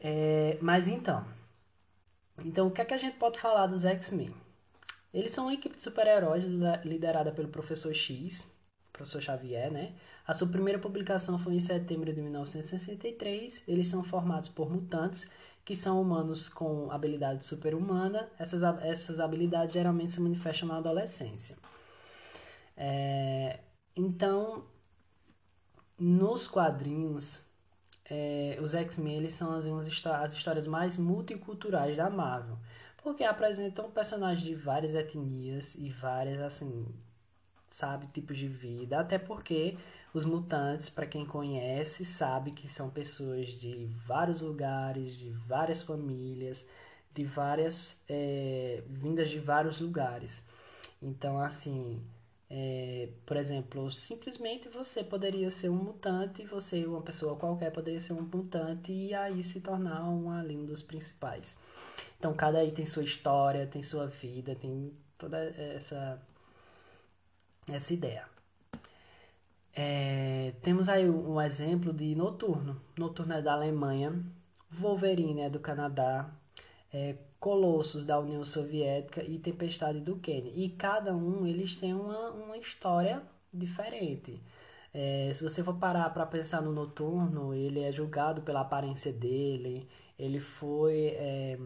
É, 0.00 0.58
mas 0.60 0.88
então, 0.88 1.24
então 2.44 2.66
o 2.66 2.70
que 2.70 2.80
é 2.80 2.84
que 2.84 2.94
a 2.94 2.98
gente 2.98 3.16
pode 3.18 3.38
falar 3.38 3.66
dos 3.66 3.84
X-Men? 3.84 4.34
Eles 5.12 5.32
são 5.32 5.44
uma 5.44 5.54
equipe 5.54 5.76
de 5.76 5.82
super-heróis 5.82 6.44
liderada 6.84 7.32
pelo 7.32 7.48
Professor 7.48 7.94
X, 7.94 8.46
Professor 8.92 9.22
Xavier, 9.22 9.70
né? 9.70 9.94
A 10.26 10.34
sua 10.34 10.48
primeira 10.48 10.78
publicação 10.78 11.38
foi 11.38 11.54
em 11.54 11.60
setembro 11.60 12.12
de 12.12 12.20
1963. 12.20 13.62
Eles 13.68 13.86
são 13.88 14.02
formados 14.02 14.48
por 14.48 14.70
mutantes, 14.70 15.30
que 15.64 15.76
são 15.76 16.00
humanos 16.00 16.48
com 16.48 16.90
habilidade 16.90 17.44
super-humana. 17.44 18.28
Essas, 18.38 18.62
essas 18.82 19.20
habilidades 19.20 19.72
geralmente 19.72 20.12
se 20.12 20.20
manifestam 20.20 20.68
na 20.68 20.78
adolescência. 20.78 21.56
É, 22.76 23.60
então, 23.94 24.64
nos 25.98 26.48
quadrinhos, 26.48 27.40
é, 28.08 28.58
os 28.60 28.75
X-Men 28.75 29.28
são 29.28 29.52
as, 29.52 29.66
as 29.66 30.32
histórias 30.32 30.66
mais 30.66 30.96
multiculturais 30.96 31.96
da 31.96 32.10
Marvel 32.10 32.58
porque 33.06 33.22
apresentam 33.22 33.88
personagens 33.88 34.44
de 34.44 34.56
várias 34.56 34.92
etnias 34.92 35.76
e 35.76 35.90
várias, 35.90 36.40
assim, 36.40 36.84
sabe, 37.70 38.08
tipos 38.08 38.36
de 38.36 38.48
vida. 38.48 38.98
Até 38.98 39.16
porque 39.16 39.78
os 40.12 40.25
mutantes, 40.25 40.90
para 40.90 41.06
quem 41.06 41.25
conhece, 41.25 42.04
sabe 42.04 42.50
que 42.50 42.66
são 42.66 42.90
pessoas 42.90 43.46
de 43.60 43.88
vários 44.04 44.40
lugares, 44.40 45.16
de 45.16 45.30
várias 45.30 45.82
famílias, 45.84 46.66
de 47.14 47.25
várias. 47.25 47.96
É, 48.08 48.82
vindas 48.88 49.30
de 49.30 49.38
vários 49.38 49.80
lugares. 49.80 50.42
Então, 51.00 51.38
assim. 51.38 52.02
É, 52.50 53.08
por 53.25 53.36
exemplo, 53.36 53.90
simplesmente 53.90 54.68
você 54.68 55.02
poderia 55.04 55.50
ser 55.50 55.68
um 55.68 55.76
mutante, 55.76 56.44
você, 56.46 56.86
uma 56.86 57.02
pessoa 57.02 57.36
qualquer, 57.36 57.72
poderia 57.72 58.00
ser 58.00 58.12
um 58.12 58.22
mutante 58.22 58.92
e 58.92 59.12
aí 59.14 59.42
se 59.42 59.60
tornar 59.60 60.08
um, 60.08 60.30
ali, 60.30 60.56
dos 60.64 60.80
principais. 60.82 61.56
Então 62.18 62.35
cada 62.35 62.58
aí 62.58 62.73
tem 62.73 62.87
sua 62.87 63.04
história, 63.04 63.66
tem 63.66 63.82
sua 63.82 64.06
vida, 64.06 64.54
tem 64.54 64.92
toda 65.18 65.38
essa, 65.38 66.20
essa 67.68 67.92
ideia. 67.92 68.26
É, 69.75 70.54
temos 70.62 70.88
aí 70.88 71.08
um 71.08 71.40
exemplo 71.40 71.92
de 71.92 72.14
Noturno. 72.14 72.80
Noturno 72.96 73.35
é 73.35 73.42
da 73.42 73.52
Alemanha, 73.52 74.14
Wolverine 74.70 75.42
é 75.42 75.50
do 75.50 75.61
Canadá, 75.61 76.30
é, 76.92 77.16
Colossus 77.38 78.04
da 78.04 78.18
União 78.18 78.42
Soviética 78.42 79.23
e 79.23 79.38
Tempestade 79.38 80.00
do 80.00 80.16
Quênia. 80.16 80.52
E 80.54 80.70
cada 80.70 81.14
um 81.14 81.46
eles 81.46 81.76
têm 81.76 81.94
uma, 81.94 82.30
uma 82.30 82.56
história 82.56 83.23
diferente. 83.52 84.42
É, 84.94 85.30
se 85.35 85.42
você 85.42 85.62
for 85.62 85.75
parar 85.76 86.08
para 86.11 86.25
pensar 86.25 86.62
no 86.62 86.73
Noturno, 86.73 87.52
ele 87.54 87.80
é 87.80 87.92
julgado 87.92 88.40
pela 88.40 88.62
aparência 88.62 89.12
dele, 89.12 89.87
ele 90.18 90.40
foi 90.40 91.08
é, 91.18 91.58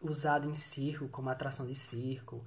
usado 0.00 0.48
em 0.48 0.54
circo, 0.54 1.08
como 1.08 1.28
atração 1.30 1.66
de 1.66 1.74
circo. 1.74 2.44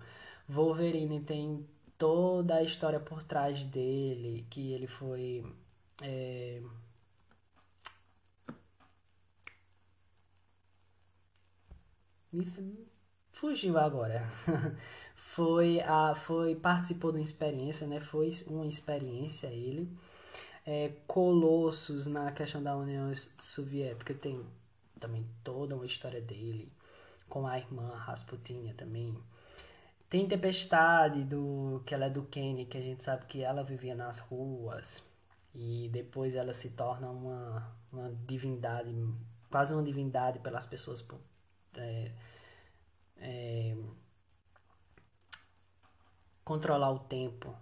Wolverine 0.48 1.22
tem 1.22 1.67
toda 1.98 2.55
a 2.55 2.63
história 2.63 3.00
por 3.00 3.24
trás 3.24 3.63
dele, 3.65 4.46
que 4.50 4.72
ele 4.74 4.88
foi. 4.88 5.46
É... 6.01 6.62
Me 12.31 12.46
fugiu 13.34 13.77
agora. 13.77 14.25
foi 15.36 15.79
a 15.81 16.15
foi 16.15 16.55
participou 16.55 17.12
de 17.12 17.17
uma 17.20 17.24
experiência, 17.24 17.88
né? 17.88 18.00
Foi 18.00 18.29
uma 18.48 18.67
experiência 18.67 19.48
ele. 19.48 19.89
É, 20.65 20.89
Colossus 21.08 22.05
na 22.08 22.31
questão 22.31 22.62
da 22.63 22.75
União 22.75 23.12
Soviética 23.39 24.13
tem 24.13 24.46
também 25.00 25.25
toda 25.43 25.75
uma 25.75 25.86
história 25.86 26.22
dele. 26.22 26.72
Com 27.31 27.47
a 27.47 27.57
irmã 27.57 27.95
Rasputinha 27.95 28.75
também. 28.75 29.17
Tem 30.09 30.27
Tempestade, 30.27 31.23
do, 31.23 31.81
que 31.85 31.95
ela 31.95 32.07
é 32.07 32.09
do 32.09 32.23
Kenny, 32.23 32.65
que 32.65 32.77
a 32.77 32.81
gente 32.81 33.01
sabe 33.01 33.25
que 33.25 33.41
ela 33.41 33.63
vivia 33.63 33.95
nas 33.95 34.19
ruas. 34.19 35.01
E 35.55 35.89
depois 35.93 36.35
ela 36.35 36.53
se 36.53 36.71
torna 36.71 37.09
uma, 37.09 37.73
uma 37.91 38.11
divindade, 38.27 38.93
quase 39.50 39.73
uma 39.73 39.81
divindade 39.81 40.39
pelas 40.39 40.65
pessoas 40.65 41.05
é, 41.75 42.11
é, 43.17 43.77
controlar 46.43 46.91
o 46.91 47.00
tempo. 47.00 47.55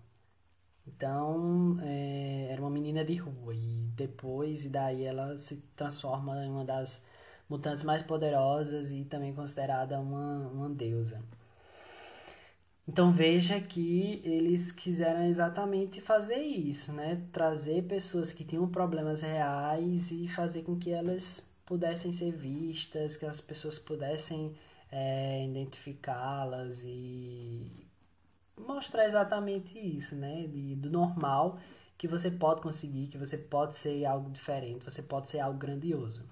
Então, 0.87 1.77
é, 1.83 2.47
era 2.51 2.59
uma 2.59 2.71
menina 2.71 3.05
de 3.05 3.15
rua 3.17 3.53
e 3.53 3.91
depois, 3.95 4.65
e 4.65 4.69
daí 4.69 5.03
ela 5.03 5.37
se 5.37 5.57
transforma 5.75 6.43
em 6.43 6.49
uma 6.49 6.65
das 6.65 7.05
mutantes 7.49 7.83
mais 7.83 8.03
poderosas 8.03 8.91
e 8.91 9.03
também 9.05 9.33
considerada 9.33 9.99
uma, 9.99 10.47
uma 10.49 10.69
deusa. 10.69 11.21
Então 12.87 13.11
veja 13.11 13.59
que 13.59 14.19
eles 14.23 14.71
quiseram 14.71 15.23
exatamente 15.23 16.01
fazer 16.01 16.39
isso, 16.39 16.91
né? 16.91 17.21
Trazer 17.31 17.83
pessoas 17.83 18.33
que 18.33 18.43
tinham 18.43 18.67
problemas 18.67 19.21
reais 19.21 20.09
e 20.11 20.27
fazer 20.27 20.63
com 20.63 20.75
que 20.75 20.91
elas 20.91 21.45
pudessem 21.65 22.11
ser 22.11 22.31
vistas, 22.31 23.15
que 23.15 23.27
as 23.27 23.39
pessoas 23.39 23.77
pudessem 23.77 24.55
é, 24.91 25.45
identificá-las 25.45 26.81
e 26.83 27.71
mostrar 28.57 29.05
exatamente 29.05 29.77
isso, 29.77 30.15
né? 30.15 30.47
De, 30.47 30.75
do 30.75 30.89
normal 30.89 31.59
que 31.95 32.07
você 32.07 32.31
pode 32.31 32.61
conseguir, 32.61 33.07
que 33.07 33.19
você 33.19 33.37
pode 33.37 33.75
ser 33.75 34.03
algo 34.05 34.31
diferente, 34.31 34.83
você 34.83 35.03
pode 35.03 35.29
ser 35.29 35.41
algo 35.41 35.59
grandioso. 35.59 36.23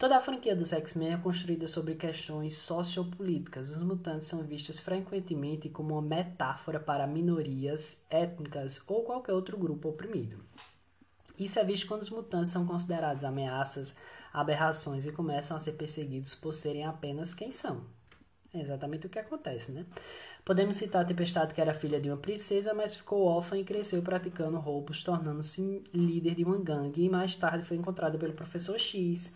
Toda 0.00 0.16
a 0.16 0.20
franquia 0.22 0.56
dos 0.56 0.72
X-Men 0.72 1.12
é 1.12 1.16
construída 1.18 1.68
sobre 1.68 1.94
questões 1.94 2.56
sociopolíticas. 2.56 3.68
Os 3.68 3.82
mutantes 3.82 4.28
são 4.28 4.42
vistos 4.42 4.80
frequentemente 4.80 5.68
como 5.68 5.92
uma 5.92 6.00
metáfora 6.00 6.80
para 6.80 7.06
minorias 7.06 8.02
étnicas 8.08 8.82
ou 8.86 9.04
qualquer 9.04 9.34
outro 9.34 9.58
grupo 9.58 9.90
oprimido. 9.90 10.42
Isso 11.38 11.58
é 11.58 11.64
visto 11.64 11.86
quando 11.86 12.00
os 12.00 12.08
mutantes 12.08 12.50
são 12.50 12.66
considerados 12.66 13.24
ameaças, 13.24 13.94
aberrações 14.32 15.04
e 15.04 15.12
começam 15.12 15.54
a 15.54 15.60
ser 15.60 15.72
perseguidos 15.72 16.34
por 16.34 16.54
serem 16.54 16.86
apenas 16.86 17.34
quem 17.34 17.50
são. 17.50 17.82
É 18.54 18.60
exatamente 18.62 19.06
o 19.06 19.10
que 19.10 19.18
acontece, 19.18 19.70
né? 19.70 19.84
Podemos 20.46 20.76
citar 20.76 21.02
a 21.02 21.04
Tempestade, 21.06 21.52
que 21.52 21.60
era 21.60 21.74
filha 21.74 22.00
de 22.00 22.08
uma 22.08 22.16
princesa, 22.16 22.72
mas 22.72 22.94
ficou 22.94 23.26
órfã 23.26 23.58
e 23.58 23.64
cresceu 23.64 24.00
praticando 24.00 24.56
roubos, 24.56 25.04
tornando-se 25.04 25.84
líder 25.92 26.36
de 26.36 26.44
uma 26.44 26.56
gangue 26.56 27.04
e 27.04 27.10
mais 27.10 27.36
tarde 27.36 27.66
foi 27.66 27.76
encontrada 27.76 28.16
pelo 28.16 28.32
Professor 28.32 28.80
X 28.80 29.30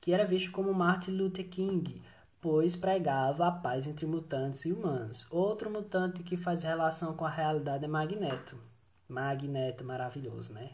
que 0.00 0.12
era 0.12 0.24
visto 0.24 0.50
como 0.50 0.72
Martin 0.72 1.12
Luther 1.12 1.48
King, 1.48 2.02
pois 2.40 2.74
pregava 2.74 3.46
a 3.46 3.52
paz 3.52 3.86
entre 3.86 4.06
mutantes 4.06 4.64
e 4.64 4.72
humanos. 4.72 5.26
Outro 5.30 5.70
mutante 5.70 6.22
que 6.22 6.36
faz 6.36 6.62
relação 6.62 7.14
com 7.14 7.24
a 7.24 7.30
realidade 7.30 7.84
é 7.84 7.88
Magneto. 7.88 8.56
Magneto, 9.08 9.84
maravilhoso, 9.84 10.52
né? 10.52 10.70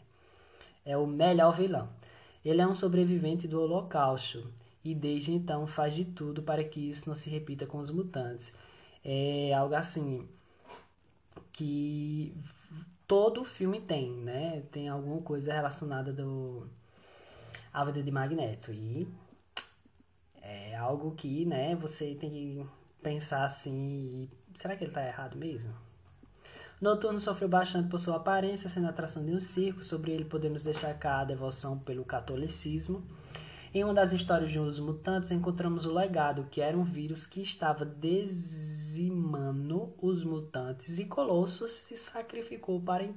É 0.85 0.95
o 0.95 1.05
melhor 1.05 1.55
vilão. 1.55 1.89
Ele 2.45 2.61
é 2.61 2.67
um 2.67 2.73
sobrevivente 2.73 3.47
do 3.47 3.59
Holocausto 3.59 4.47
e 4.83 4.95
desde 4.95 5.33
então 5.33 5.67
faz 5.67 5.93
de 5.93 6.05
tudo 6.05 6.41
para 6.41 6.63
que 6.63 6.89
isso 6.89 7.09
não 7.09 7.15
se 7.15 7.29
repita 7.29 7.65
com 7.65 7.79
os 7.79 7.91
mutantes. 7.91 8.53
É 9.03 9.53
algo 9.53 9.75
assim 9.75 10.27
que 11.51 12.33
todo 13.05 13.43
filme 13.43 13.81
tem, 13.81 14.11
né? 14.11 14.63
Tem 14.71 14.87
alguma 14.87 15.21
coisa 15.21 15.51
relacionada 15.51 16.13
do 16.13 16.69
a 17.73 17.83
vida 17.83 18.01
de 18.01 18.11
Magneto. 18.11 18.71
E 18.71 19.07
algo 20.77 21.15
que, 21.15 21.45
né, 21.45 21.75
você 21.75 22.15
tem 22.15 22.29
que 22.29 22.65
pensar 23.01 23.45
assim, 23.45 24.29
será 24.55 24.75
que 24.75 24.83
ele 24.83 24.91
está 24.91 25.05
errado 25.05 25.37
mesmo? 25.37 25.73
Noturno 26.79 27.19
sofreu 27.19 27.49
bastante 27.49 27.89
por 27.89 27.99
sua 27.99 28.17
aparência, 28.17 28.69
sendo 28.69 28.85
a 28.85 28.91
atração 28.91 29.25
de 29.25 29.31
um 29.31 29.39
circo. 29.39 29.83
Sobre 29.83 30.11
ele 30.11 30.25
podemos 30.25 30.63
destacar 30.63 31.21
a 31.21 31.25
devoção 31.25 31.79
pelo 31.79 32.05
catolicismo. 32.05 33.03
Em 33.73 33.83
uma 33.83 33.95
das 33.95 34.13
histórias 34.13 34.51
de 34.51 34.59
Os 34.59 34.79
Mutantes, 34.79 35.31
encontramos 35.31 35.85
o 35.85 35.93
legado, 35.93 36.45
que 36.51 36.61
era 36.61 36.77
um 36.77 36.83
vírus 36.83 37.25
que 37.25 37.41
estava 37.41 37.83
dizimando 37.85 38.71
os 40.01 40.23
mutantes, 40.23 40.99
e 40.99 41.05
Colossus 41.05 41.71
se 41.71 41.95
sacrificou 41.95 42.79
para, 42.81 43.09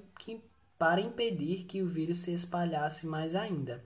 para 0.78 1.00
impedir 1.00 1.64
que 1.64 1.82
o 1.82 1.88
vírus 1.88 2.18
se 2.18 2.32
espalhasse 2.32 3.06
mais 3.06 3.34
ainda. 3.34 3.84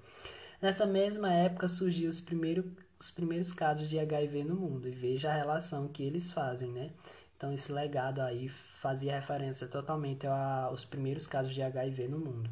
Nessa 0.63 0.87
mesma 0.87 1.33
época 1.33 1.69
surgiu 1.69 2.09
os, 2.09 2.21
primeiro, 2.21 2.73
os 2.99 3.11
primeiros 3.11 3.53
casos 3.53 3.89
de 3.89 3.99
HIV 3.99 4.45
no 4.45 4.57
mundo, 4.57 4.89
e 4.89 4.93
veja 4.93 5.31
a 5.31 5.35
relação 5.35 5.89
que 5.89 6.03
eles 6.03 6.33
fazem, 6.33 6.71
né? 6.73 6.91
Então 7.37 7.53
esse 7.53 7.71
legado 7.73 8.21
aí 8.21 8.49
fazia 8.49 9.19
referência 9.19 9.67
totalmente 9.67 10.27
aos 10.27 10.85
primeiros 10.85 11.27
casos 11.27 11.55
de 11.55 11.63
HIV 11.63 12.09
no 12.09 12.19
mundo. 12.19 12.51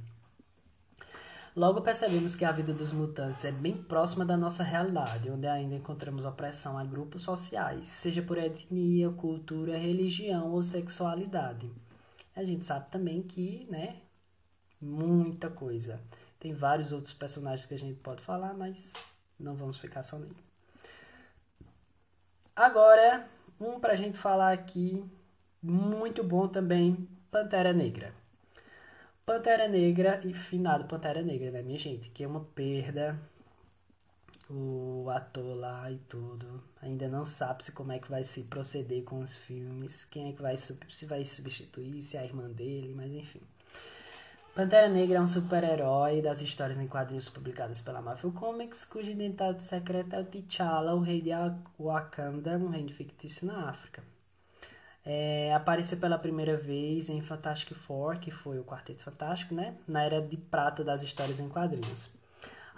Logo 1.55 1.83
percebemos 1.83 2.35
que 2.35 2.47
a 2.47 2.53
vida 2.53 2.73
dos 2.73 2.93
mutantes 2.93 3.45
é 3.45 3.53
bem 3.53 3.77
próxima 3.77 4.25
da 4.25 4.39
nossa 4.39 4.63
realidade, 4.63 5.31
onde 5.31 5.47
ainda 5.47 5.75
encontramos 5.75 6.25
opressão 6.25 6.79
a 6.79 6.85
grupos 6.85 7.23
sociais, 7.23 7.89
seja 7.89 8.23
por 8.23 8.39
etnia, 8.39 9.11
cultura, 9.11 9.77
religião 9.77 10.51
ou 10.51 10.63
sexualidade. 10.63 11.71
A 12.35 12.43
gente 12.43 12.65
sabe 12.65 12.91
também 12.91 13.23
que, 13.23 13.67
né, 13.71 13.97
muita 14.81 15.51
coisa. 15.51 16.01
Tem 16.41 16.55
vários 16.55 16.91
outros 16.91 17.13
personagens 17.13 17.67
que 17.67 17.75
a 17.75 17.79
gente 17.79 18.01
pode 18.01 18.23
falar, 18.23 18.55
mas 18.55 18.91
não 19.43 19.55
vamos 19.55 19.79
ficar 19.79 20.03
só 20.03 20.19
nele. 20.19 20.37
Agora, 22.55 23.27
um 23.61 23.81
pra 23.81 23.97
gente 23.97 24.19
falar 24.19 24.53
aqui, 24.53 25.05
muito 25.63 26.23
bom 26.23 26.49
também, 26.49 27.09
Pantera 27.31 27.73
Negra. 27.73 28.15
Pantera 29.25 29.69
Negra 29.69 30.21
e 30.25 30.35
finado 30.35 30.85
Pantera 30.85 31.23
Negra, 31.23 31.51
né, 31.51 31.63
minha 31.63 31.79
gente? 31.79 32.11
Que 32.11 32.25
é 32.25 32.27
uma 32.27 32.45
perda. 32.45 33.19
O 34.51 35.09
ator 35.09 35.57
lá 35.57 35.91
e 35.91 35.97
tudo. 36.09 36.63
Ainda 36.83 37.09
não 37.09 37.25
sabe 37.25 37.65
se 37.65 37.73
como 37.73 37.93
é 37.93 37.99
que 37.99 38.11
vai 38.11 38.25
se 38.25 38.43
proceder 38.43 39.03
com 39.05 39.21
os 39.21 39.35
filmes. 39.37 40.05
Quem 40.07 40.29
é 40.29 40.33
que 40.33 40.43
vai 40.43 40.57
se 40.57 41.07
vai 41.07 41.25
substituir, 41.25 42.03
se 42.03 42.17
é 42.17 42.21
a 42.21 42.25
irmã 42.25 42.51
dele, 42.51 42.93
mas 42.95 43.11
enfim. 43.13 43.41
Pantera 44.55 44.87
Negra 44.87 45.17
é 45.17 45.21
um 45.21 45.27
super-herói 45.27 46.21
das 46.21 46.43
histórias 46.43 46.79
em 46.79 46.87
quadrinhos 46.87 47.27
publicadas 47.27 47.81
pela 47.81 48.03
Marvel 48.03 48.31
Comics, 48.33 48.85
cuja 48.85 49.11
identidade 49.11 49.65
secreta 49.65 50.17
é 50.17 50.21
o 50.21 50.27
T'Challa, 50.27 50.95
o 50.95 51.01
rei 51.01 51.23
de 51.23 51.31
Wakanda, 51.81 52.59
um 52.59 52.69
reino 52.69 52.93
fictício 52.93 53.47
na 53.47 53.71
África. 53.71 54.03
É, 55.07 55.55
apareceu 55.55 55.97
pela 55.97 56.19
primeira 56.19 56.55
vez 56.55 57.09
em 57.09 57.23
Fantastic 57.23 57.75
Four, 57.75 58.19
que 58.19 58.31
foi 58.31 58.59
o 58.59 58.65
Quarteto 58.65 59.03
Fantástico, 59.03 59.55
né? 59.55 59.75
Na 59.89 60.03
era 60.03 60.21
de 60.21 60.37
prata 60.37 60.85
das 60.85 61.03
histórias 61.03 61.41
em 61.41 61.49
quadrinhos. 61.49 62.11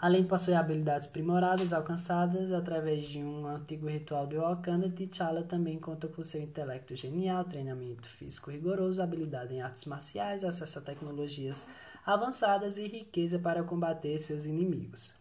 Além 0.04 0.22
possuir 0.22 0.54
habilidades 0.54 1.06
primoradas 1.06 1.72
alcançadas 1.72 2.52
através 2.52 3.08
de 3.08 3.20
um 3.20 3.46
antigo 3.46 3.88
ritual 3.88 4.26
de 4.26 4.36
Wakanda, 4.36 4.90
T'Challa 4.90 5.44
também 5.44 5.78
conta 5.80 6.06
com 6.08 6.22
seu 6.22 6.42
intelecto 6.42 6.94
genial, 6.94 7.42
treinamento 7.46 8.06
físico 8.10 8.50
rigoroso, 8.50 9.00
habilidade 9.02 9.54
em 9.54 9.62
artes 9.62 9.86
marciais, 9.86 10.44
acesso 10.44 10.78
a 10.78 10.82
tecnologias 10.82 11.66
avançadas 12.04 12.76
e 12.76 12.86
riqueza 12.86 13.38
para 13.38 13.64
combater 13.64 14.18
seus 14.18 14.44
inimigos. 14.44 15.14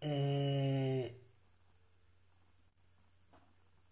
É... 0.00 1.12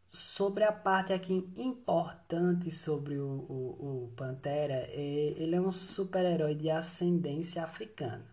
Sobre 0.09 0.65
a 0.65 0.73
parte 0.73 1.13
aqui 1.13 1.35
importante 1.59 2.71
sobre 2.71 3.19
o, 3.19 3.29
o, 3.29 4.07
o 4.07 4.13
Pantera, 4.17 4.87
é, 4.89 5.35
ele 5.37 5.55
é 5.55 5.61
um 5.61 5.71
super-herói 5.71 6.55
de 6.55 6.71
ascendência 6.71 7.63
africana 7.63 8.32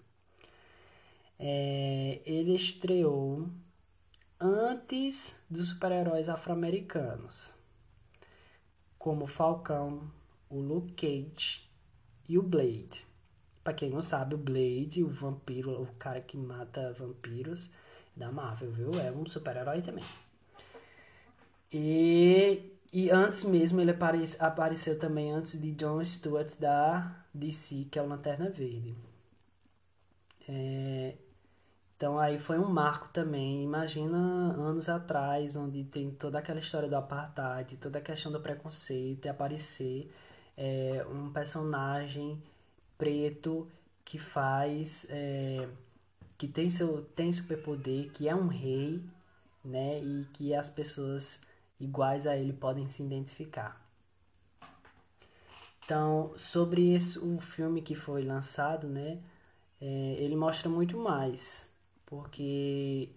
é, 1.39 2.21
ele 2.25 2.53
estreou 2.53 3.47
antes 4.39 5.37
dos 5.49 5.69
super-heróis 5.69 6.27
afro-americanos, 6.27 7.53
como 8.97 9.25
Falcão, 9.25 10.11
o 10.49 10.59
Luke 10.59 10.93
Cage 10.93 11.61
e 12.27 12.37
o 12.37 12.43
Blade. 12.43 13.05
Para 13.63 13.73
quem 13.73 13.89
não 13.89 14.01
sabe, 14.01 14.35
o 14.35 14.37
Blade, 14.37 15.03
o 15.03 15.09
vampiro, 15.09 15.81
o 15.81 15.87
cara 15.97 16.19
que 16.19 16.35
mata 16.35 16.93
vampiros 16.93 17.71
da 18.15 18.31
Marvel, 18.31 18.71
viu? 18.71 18.91
É 18.99 19.11
um 19.11 19.25
super-herói 19.25 19.81
também. 19.81 20.03
E, 21.71 22.73
e 22.91 23.09
antes 23.09 23.43
mesmo, 23.43 23.79
ele 23.79 23.91
apare, 23.91 24.23
apareceu 24.39 24.97
também 24.99 25.31
antes 25.31 25.59
de 25.59 25.71
John 25.73 26.03
Stewart 26.03 26.51
da 26.59 27.23
DC, 27.33 27.87
que 27.91 27.99
é 27.99 28.01
o 28.01 28.07
Lanterna 28.07 28.49
Verde. 28.49 28.95
É, 30.47 31.15
então 31.99 32.17
aí 32.17 32.39
foi 32.39 32.57
um 32.57 32.69
marco 32.69 33.09
também. 33.09 33.61
Imagina 33.61 34.15
anos 34.17 34.87
atrás, 34.87 35.57
onde 35.57 35.83
tem 35.83 36.09
toda 36.09 36.39
aquela 36.39 36.59
história 36.61 36.87
do 36.87 36.95
apartheid, 36.95 37.75
toda 37.75 37.99
a 37.99 38.01
questão 38.01 38.31
do 38.31 38.39
preconceito 38.39 39.25
e 39.25 39.29
aparecer 39.29 40.09
é, 40.57 41.05
um 41.11 41.29
personagem 41.29 42.41
preto 42.97 43.67
que 44.05 44.17
faz. 44.17 45.05
É, 45.09 45.67
que 46.37 46.47
tem 46.47 46.69
seu 46.69 47.03
tem 47.17 47.33
superpoder, 47.33 48.11
que 48.13 48.29
é 48.29 48.33
um 48.33 48.47
rei, 48.47 49.03
né? 49.63 49.99
E 49.99 50.25
que 50.33 50.55
as 50.55 50.69
pessoas 50.69 51.37
iguais 51.77 52.25
a 52.25 52.37
ele 52.37 52.53
podem 52.53 52.87
se 52.87 53.03
identificar. 53.03 53.85
Então, 55.83 56.31
sobre 56.37 56.93
esse, 56.93 57.19
o 57.19 57.39
filme 57.39 57.81
que 57.81 57.93
foi 57.95 58.23
lançado, 58.23 58.87
né? 58.87 59.19
É, 59.81 60.15
ele 60.19 60.37
mostra 60.37 60.69
muito 60.69 60.97
mais, 60.97 61.68
porque 62.09 63.09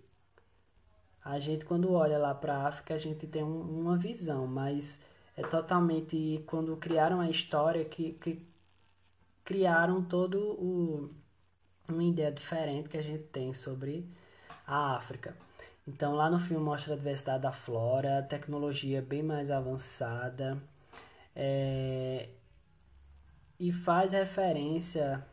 a 1.24 1.38
gente 1.38 1.64
quando 1.64 1.92
olha 1.92 2.18
lá 2.18 2.34
para 2.34 2.54
a 2.56 2.68
África 2.68 2.94
a 2.94 2.98
gente 2.98 3.26
tem 3.26 3.42
um, 3.42 3.60
uma 3.80 3.96
visão, 3.96 4.46
mas 4.46 5.02
é 5.36 5.42
totalmente 5.42 6.42
quando 6.46 6.76
criaram 6.76 7.20
a 7.20 7.30
história 7.30 7.84
que, 7.84 8.12
que 8.14 8.46
criaram 9.44 10.02
todo 10.04 10.38
o 10.38 11.10
uma 11.88 12.04
ideia 12.04 12.30
diferente 12.30 12.88
que 12.88 12.96
a 12.96 13.02
gente 13.02 13.24
tem 13.24 13.52
sobre 13.52 14.06
a 14.66 14.96
África. 14.96 15.36
Então 15.86 16.14
lá 16.14 16.30
no 16.30 16.38
filme 16.38 16.62
mostra 16.62 16.94
a 16.94 16.96
diversidade 16.96 17.42
da 17.42 17.52
flora, 17.52 18.22
tecnologia 18.22 19.02
bem 19.02 19.22
mais 19.22 19.50
avançada 19.50 20.62
é, 21.34 22.28
e 23.58 23.72
faz 23.72 24.12
referência 24.12 25.26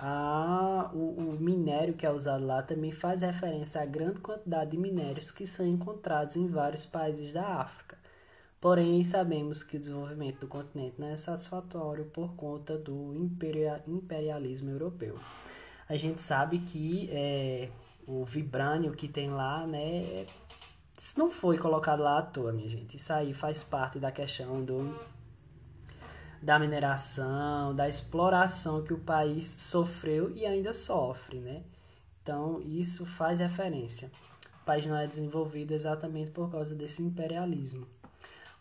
a 0.00 0.90
o, 0.94 1.34
o, 1.34 1.36
minério 1.38 1.94
que 1.94 2.06
é 2.06 2.10
usado 2.10 2.46
lá 2.46 2.62
também 2.62 2.90
faz 2.90 3.20
referência 3.20 3.82
à 3.82 3.86
grande 3.86 4.20
quantidade 4.20 4.70
de 4.70 4.78
minérios 4.78 5.30
que 5.30 5.46
são 5.46 5.66
encontrados 5.66 6.36
em 6.36 6.48
vários 6.48 6.86
países 6.86 7.32
da 7.32 7.46
África. 7.46 7.98
Porém, 8.60 9.04
sabemos 9.04 9.62
que 9.62 9.76
o 9.76 9.80
desenvolvimento 9.80 10.40
do 10.40 10.46
continente 10.46 10.96
não 10.98 11.08
é 11.08 11.16
satisfatório 11.16 12.06
por 12.06 12.34
conta 12.34 12.76
do 12.78 13.14
imperialismo 13.86 14.70
europeu. 14.70 15.18
A 15.88 15.96
gente 15.96 16.22
sabe 16.22 16.60
que 16.60 17.08
é, 17.12 17.68
o 18.06 18.24
vibrânio 18.24 18.92
que 18.92 19.08
tem 19.08 19.30
lá, 19.30 19.66
né, 19.66 20.26
isso 20.98 21.18
não 21.18 21.30
foi 21.30 21.58
colocado 21.58 22.02
lá 22.02 22.18
à 22.18 22.22
toa, 22.22 22.52
minha 22.52 22.68
gente. 22.68 22.96
Isso 22.96 23.12
aí 23.12 23.32
faz 23.32 23.62
parte 23.62 23.98
da 23.98 24.12
questão 24.12 24.62
do, 24.62 24.94
da 26.42 26.58
mineração, 26.58 27.74
da 27.74 27.88
exploração 27.88 28.82
que 28.82 28.94
o 28.94 28.98
país 28.98 29.46
sofreu 29.46 30.34
e 30.34 30.46
ainda 30.46 30.72
sofre, 30.72 31.38
né? 31.38 31.62
Então, 32.22 32.60
isso 32.62 33.04
faz 33.04 33.40
referência. 33.40 34.10
O 34.62 34.64
país 34.64 34.86
não 34.86 34.96
é 34.96 35.06
desenvolvido 35.06 35.72
exatamente 35.72 36.30
por 36.30 36.50
causa 36.50 36.74
desse 36.74 37.02
imperialismo. 37.02 37.86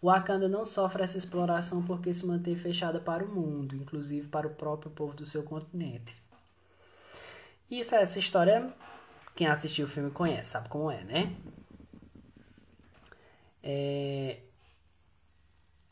O 0.02 0.08
Wakanda 0.08 0.48
não 0.48 0.66
sofre 0.66 1.04
essa 1.04 1.18
exploração 1.18 1.84
porque 1.84 2.14
se 2.14 2.26
mantém 2.26 2.56
fechada 2.56 3.00
para 3.00 3.24
o 3.24 3.28
mundo, 3.28 3.76
inclusive 3.76 4.28
para 4.28 4.48
o 4.48 4.56
próprio 4.56 4.92
povo 4.92 5.14
do 5.14 5.26
seu 5.26 5.44
continente. 5.44 6.16
Isso, 7.70 7.94
essa 7.96 8.18
história, 8.18 8.74
quem 9.36 9.48
assistiu 9.48 9.86
o 9.86 9.90
filme 9.90 10.10
conhece, 10.10 10.52
sabe 10.52 10.70
como 10.70 10.90
é, 10.90 11.04
né? 11.04 11.36
É... 13.62 14.40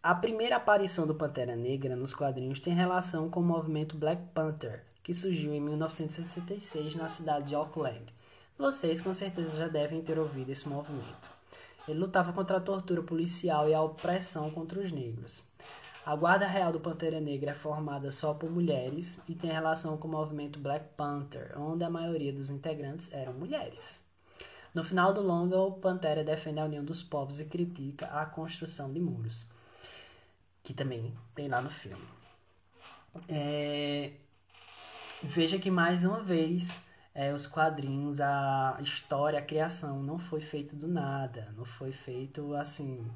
A 0.01 0.13
primeira 0.13 0.57
aparição 0.57 1.07
do 1.07 1.15
Pantera 1.15 1.55
Negra 1.55 1.95
nos 1.95 2.13
quadrinhos 2.13 2.59
tem 2.59 2.73
relação 2.73 3.29
com 3.29 3.39
o 3.39 3.43
movimento 3.43 3.97
Black 3.97 4.21
Panther, 4.33 4.83
que 5.03 5.13
surgiu 5.13 5.53
em 5.53 5.59
1966 5.59 6.95
na 6.95 7.09
cidade 7.09 7.47
de 7.47 7.55
Auckland. 7.55 8.13
Vocês 8.57 9.01
com 9.01 9.13
certeza 9.13 9.57
já 9.57 9.67
devem 9.67 10.01
ter 10.01 10.19
ouvido 10.19 10.51
esse 10.51 10.69
movimento. 10.69 11.27
Ele 11.87 11.99
lutava 11.99 12.31
contra 12.31 12.57
a 12.57 12.61
tortura 12.61 13.01
policial 13.01 13.67
e 13.67 13.73
a 13.73 13.81
opressão 13.81 14.51
contra 14.51 14.79
os 14.79 14.91
negros. 14.91 15.43
A 16.05 16.15
Guarda 16.15 16.47
Real 16.47 16.71
do 16.71 16.79
Pantera 16.79 17.19
Negra 17.19 17.51
é 17.51 17.55
formada 17.55 18.09
só 18.11 18.33
por 18.33 18.49
mulheres 18.49 19.19
e 19.27 19.33
tem 19.33 19.51
relação 19.51 19.97
com 19.97 20.07
o 20.07 20.11
movimento 20.11 20.59
Black 20.59 20.85
Panther, 20.95 21.59
onde 21.59 21.83
a 21.83 21.89
maioria 21.89 22.31
dos 22.31 22.49
integrantes 22.49 23.11
eram 23.11 23.33
mulheres. 23.33 23.99
No 24.73 24.83
final 24.83 25.11
do 25.13 25.21
longa, 25.21 25.57
o 25.57 25.71
Pantera 25.71 26.23
defende 26.23 26.59
a 26.59 26.65
união 26.65 26.85
dos 26.85 27.01
povos 27.01 27.39
e 27.39 27.45
critica 27.45 28.05
a 28.05 28.25
construção 28.25 28.93
de 28.93 28.99
muros, 28.99 29.45
que 30.67 30.73
também 30.73 31.13
tem 31.33 31.47
lá 31.47 31.61
no 31.61 31.69
filme. 31.69 32.05
É... 33.29 34.11
Veja 35.23 35.57
que 35.57 35.71
mais 35.71 36.03
uma 36.03 36.21
vez 36.21 36.69
é, 37.15 37.33
os 37.33 37.47
quadrinhos, 37.47 38.19
a 38.19 38.77
história, 38.81 39.39
a 39.39 39.41
criação 39.41 40.03
não 40.03 40.19
foi 40.19 40.41
feito 40.41 40.75
do 40.75 40.85
nada, 40.85 41.53
não 41.55 41.63
foi 41.63 41.93
feito 41.93 42.53
assim 42.53 43.09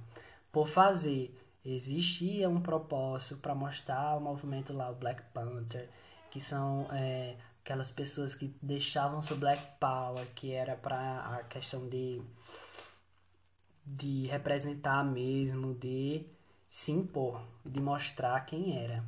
por 0.50 0.70
fazer. 0.70 1.38
Existia 1.66 2.48
um 2.48 2.62
propósito 2.62 3.42
para 3.42 3.54
mostrar 3.54 4.16
o 4.16 4.22
movimento 4.22 4.72
lá, 4.72 4.90
o 4.90 4.96
Black 4.96 5.22
Panther, 5.34 5.90
que 6.32 6.40
são 6.40 6.88
é, 6.94 7.36
aquelas 7.66 7.92
pessoas 7.92 8.34
que 8.34 8.56
deixavam 8.62 9.22
seu 9.22 9.36
Black 9.36 9.62
Power, 9.78 10.26
que 10.36 10.54
era 10.54 10.78
para 10.78 11.20
a 11.36 11.44
questão 11.44 11.90
de 11.90 12.22
de 13.86 14.28
representar 14.28 15.04
mesmo, 15.04 15.74
de 15.74 16.26
se 16.72 16.92
impor, 16.92 17.44
de 17.66 17.82
mostrar 17.82 18.40
quem 18.46 18.80
era. 18.82 19.04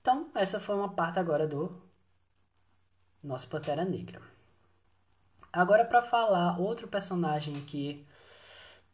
Então, 0.00 0.30
essa 0.34 0.60
foi 0.60 0.76
uma 0.76 0.94
parte 0.94 1.18
agora 1.18 1.46
do 1.46 1.82
nosso 3.22 3.48
Pantera 3.48 3.84
Negra. 3.84 4.22
Agora 5.52 5.84
para 5.84 6.00
falar 6.00 6.58
outro 6.58 6.88
personagem 6.88 7.58
aqui 7.58 8.06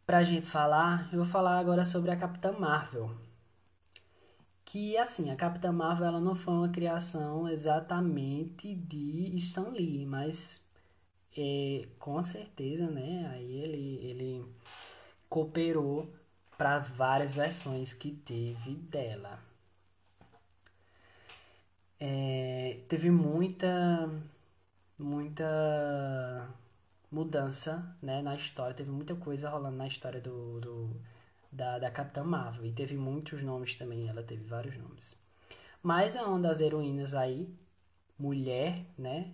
pra 0.06 0.24
gente 0.24 0.46
falar, 0.46 1.08
eu 1.12 1.18
vou 1.18 1.26
falar 1.28 1.58
agora 1.58 1.84
sobre 1.84 2.10
a 2.10 2.16
Capitã 2.16 2.52
Marvel. 2.52 3.14
Que 4.64 4.96
assim, 4.96 5.30
a 5.30 5.36
Capitã 5.36 5.70
Marvel 5.70 6.06
ela 6.06 6.20
não 6.20 6.34
foi 6.34 6.54
uma 6.54 6.68
criação 6.70 7.48
exatamente 7.48 8.74
de 8.74 9.36
Stan 9.36 9.68
Lee, 9.70 10.04
mas 10.04 10.62
é, 11.36 11.88
com 11.98 12.22
certeza, 12.22 12.90
né? 12.90 13.30
Aí 13.32 13.52
ele 13.62 13.98
ele 14.02 14.46
cooperou 15.28 16.12
para 16.58 16.80
várias 16.80 17.36
versões 17.36 17.94
que 17.94 18.10
teve 18.10 18.74
dela 18.74 19.38
é, 22.00 22.80
teve 22.88 23.10
muita 23.10 24.08
muita 24.98 26.48
mudança 27.10 27.96
né, 28.02 28.20
na 28.22 28.34
história, 28.36 28.74
teve 28.74 28.90
muita 28.90 29.14
coisa 29.16 29.48
rolando 29.48 29.76
na 29.76 29.86
história 29.88 30.20
do, 30.20 30.60
do 30.60 30.90
da, 31.50 31.78
da 31.78 31.90
Capitã 31.90 32.22
Marvel 32.24 32.66
e 32.66 32.72
teve 32.72 32.96
muitos 32.96 33.42
nomes 33.42 33.76
também, 33.76 34.08
ela 34.08 34.22
teve 34.22 34.44
vários 34.44 34.76
nomes. 34.76 35.16
Mas 35.82 36.16
é 36.16 36.22
uma 36.22 36.40
das 36.40 36.60
heroínas 36.60 37.14
aí, 37.14 37.48
mulher, 38.18 38.84
né, 38.98 39.32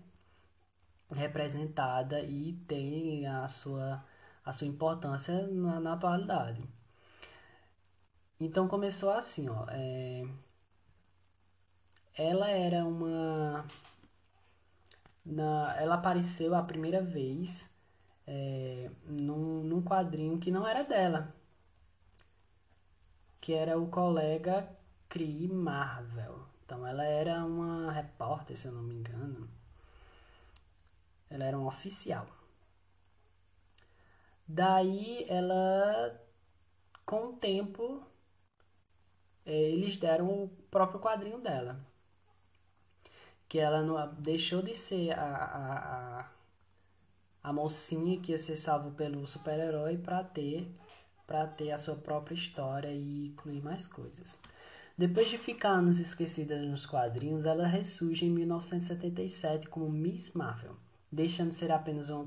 representada 1.11 2.21
e 2.21 2.53
tem 2.69 3.27
a 3.27 3.49
sua 3.49 4.05
a 4.45 4.53
sua 4.53 4.67
importância 4.67 5.47
na, 5.49 5.81
na 5.81 5.95
atualidade. 5.95 6.63
Então 8.41 8.69
começou 8.69 9.11
assim, 9.11 9.49
ó, 9.49 9.65
é, 9.69 10.27
ela 12.17 12.49
era 12.51 12.85
uma. 12.85 13.65
Na, 15.25 15.75
ela 15.81 15.95
apareceu 15.95 16.55
a 16.55 16.63
primeira 16.63 17.03
vez 17.03 17.69
é, 18.27 18.91
num, 19.07 19.63
num 19.63 19.83
quadrinho 19.83 20.39
que 20.39 20.51
não 20.51 20.67
era 20.67 20.83
dela, 20.83 21.35
que 23.41 23.53
era 23.55 23.79
o 23.79 23.89
colega 23.89 24.69
Cree 25.09 25.49
Marvel. 25.49 26.47
Então 26.65 26.87
ela 26.87 27.05
era 27.05 27.45
uma 27.45 27.93
repórter, 27.93 28.57
se 28.57 28.67
eu 28.69 28.73
não 28.73 28.83
me 28.83 28.95
engano. 28.95 29.49
Ela 31.31 31.45
era 31.45 31.59
um 31.59 31.67
oficial. 31.67 32.27
Daí 34.47 35.25
ela, 35.29 36.21
com 37.07 37.29
o 37.29 37.33
tempo, 37.37 38.03
eles 39.47 39.97
deram 39.97 40.27
o 40.27 40.49
próprio 40.71 41.01
quadrinho 41.01 41.39
dela 41.39 41.79
que 43.49 43.59
ela 43.59 43.83
não, 43.83 44.15
deixou 44.15 44.63
de 44.63 44.75
ser 44.75 45.13
a, 45.13 45.23
a, 45.23 46.21
a, 46.21 46.29
a 47.43 47.53
mocinha 47.53 48.21
que 48.21 48.33
ia 48.33 48.39
ser 48.39 48.57
salva 48.57 48.91
pelo 48.91 49.27
super-herói 49.27 49.97
para 49.97 50.25
ter 50.25 50.69
para 51.27 51.47
ter 51.47 51.71
a 51.71 51.79
sua 51.79 51.95
própria 51.95 52.35
história 52.35 52.93
e 52.93 53.29
incluir 53.29 53.63
mais 53.63 53.87
coisas. 53.87 54.37
Depois 54.99 55.31
de 55.31 55.39
ficar 55.39 55.71
anos 55.71 55.99
esquecida 55.99 56.61
nos 56.61 56.85
quadrinhos, 56.85 57.47
ela 57.47 57.67
ressurge 57.67 58.27
em 58.27 58.31
1977 58.31 59.69
como 59.69 59.89
Miss 59.89 60.33
Marvel, 60.35 60.77
deixando 61.11 61.51
de 61.51 61.55
ser 61.55 61.73
apenas 61.73 62.11
uma 62.11 62.27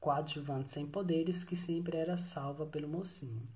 coadjuvante 0.00 0.70
sem 0.70 0.86
poderes 0.86 1.44
que 1.44 1.54
sempre 1.54 1.96
era 1.96 2.16
salva 2.16 2.66
pelo 2.66 2.88
mocinho. 2.88 3.46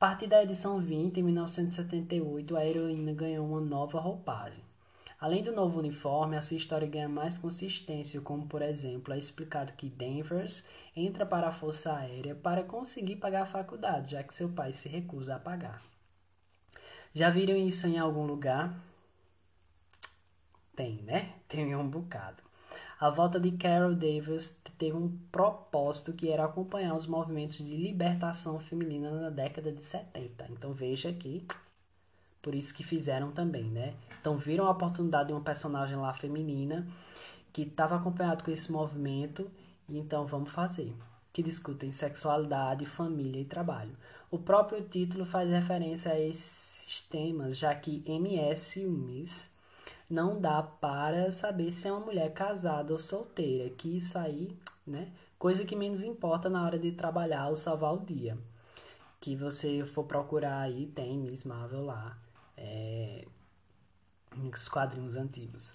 Partir 0.00 0.28
da 0.28 0.42
edição 0.42 0.80
20, 0.80 1.20
em 1.20 1.22
1978, 1.22 2.56
a 2.56 2.64
heroína 2.64 3.12
ganhou 3.12 3.46
uma 3.46 3.60
nova 3.60 4.00
roupagem. 4.00 4.64
Além 5.20 5.44
do 5.44 5.52
novo 5.52 5.78
uniforme, 5.78 6.38
a 6.38 6.40
sua 6.40 6.56
história 6.56 6.88
ganha 6.88 7.06
mais 7.06 7.36
consistência, 7.36 8.18
como 8.22 8.48
por 8.48 8.62
exemplo 8.62 9.12
é 9.12 9.18
explicado 9.18 9.74
que 9.74 9.90
Danvers 9.90 10.64
entra 10.96 11.26
para 11.26 11.48
a 11.48 11.52
Força 11.52 11.94
Aérea 11.94 12.34
para 12.34 12.64
conseguir 12.64 13.16
pagar 13.16 13.42
a 13.42 13.46
faculdade, 13.46 14.12
já 14.12 14.22
que 14.22 14.32
seu 14.32 14.48
pai 14.48 14.72
se 14.72 14.88
recusa 14.88 15.36
a 15.36 15.38
pagar. 15.38 15.82
Já 17.14 17.28
viram 17.28 17.54
isso 17.54 17.86
em 17.86 17.98
algum 17.98 18.24
lugar? 18.24 18.82
Tem, 20.74 21.02
né? 21.02 21.34
Tem 21.46 21.76
um 21.76 21.86
bocado. 21.86 22.42
A 23.00 23.08
volta 23.08 23.40
de 23.40 23.50
Carol 23.52 23.94
Davis 23.94 24.54
teve 24.78 24.94
um 24.94 25.16
propósito 25.32 26.12
que 26.12 26.28
era 26.28 26.44
acompanhar 26.44 26.94
os 26.94 27.06
movimentos 27.06 27.56
de 27.56 27.74
libertação 27.74 28.60
feminina 28.60 29.10
na 29.10 29.30
década 29.30 29.72
de 29.72 29.82
70. 29.82 30.46
Então 30.50 30.74
veja 30.74 31.10
que 31.10 31.46
por 32.42 32.54
isso 32.54 32.74
que 32.74 32.84
fizeram 32.84 33.32
também, 33.32 33.64
né? 33.64 33.94
Então 34.20 34.36
viram 34.36 34.66
a 34.66 34.70
oportunidade 34.70 35.28
de 35.28 35.32
uma 35.32 35.40
personagem 35.40 35.96
lá 35.96 36.12
feminina 36.12 36.86
que 37.54 37.62
estava 37.62 37.96
acompanhado 37.96 38.44
com 38.44 38.50
esse 38.50 38.70
movimento 38.70 39.50
e 39.88 39.98
então 39.98 40.26
vamos 40.26 40.50
fazer. 40.50 40.94
Que 41.32 41.42
discutem 41.42 41.90
sexualidade, 41.90 42.84
família 42.84 43.40
e 43.40 43.46
trabalho. 43.46 43.96
O 44.30 44.38
próprio 44.38 44.82
título 44.82 45.24
faz 45.24 45.48
referência 45.48 46.12
a 46.12 46.20
esses 46.20 47.00
temas, 47.08 47.56
já 47.56 47.74
que 47.74 48.02
MS 48.06 48.84
Miss 48.86 49.49
não 50.10 50.40
dá 50.40 50.60
para 50.60 51.30
saber 51.30 51.70
se 51.70 51.86
é 51.86 51.92
uma 51.92 52.04
mulher 52.04 52.32
casada 52.32 52.92
ou 52.92 52.98
solteira, 52.98 53.70
que 53.70 53.96
isso 53.96 54.18
aí, 54.18 54.58
né? 54.84 55.12
Coisa 55.38 55.64
que 55.64 55.76
menos 55.76 56.02
importa 56.02 56.50
na 56.50 56.64
hora 56.64 56.78
de 56.78 56.90
trabalhar 56.92 57.48
ou 57.48 57.56
salvar 57.56 57.94
o 57.94 58.04
dia. 58.04 58.36
Que 59.20 59.36
você 59.36 59.84
for 59.86 60.04
procurar 60.04 60.60
aí, 60.62 60.86
tem 60.86 61.16
Miss 61.16 61.44
Marvel 61.44 61.84
lá, 61.84 62.18
é, 62.56 63.24
nos 64.36 64.68
quadrinhos 64.68 65.14
antigos. 65.14 65.74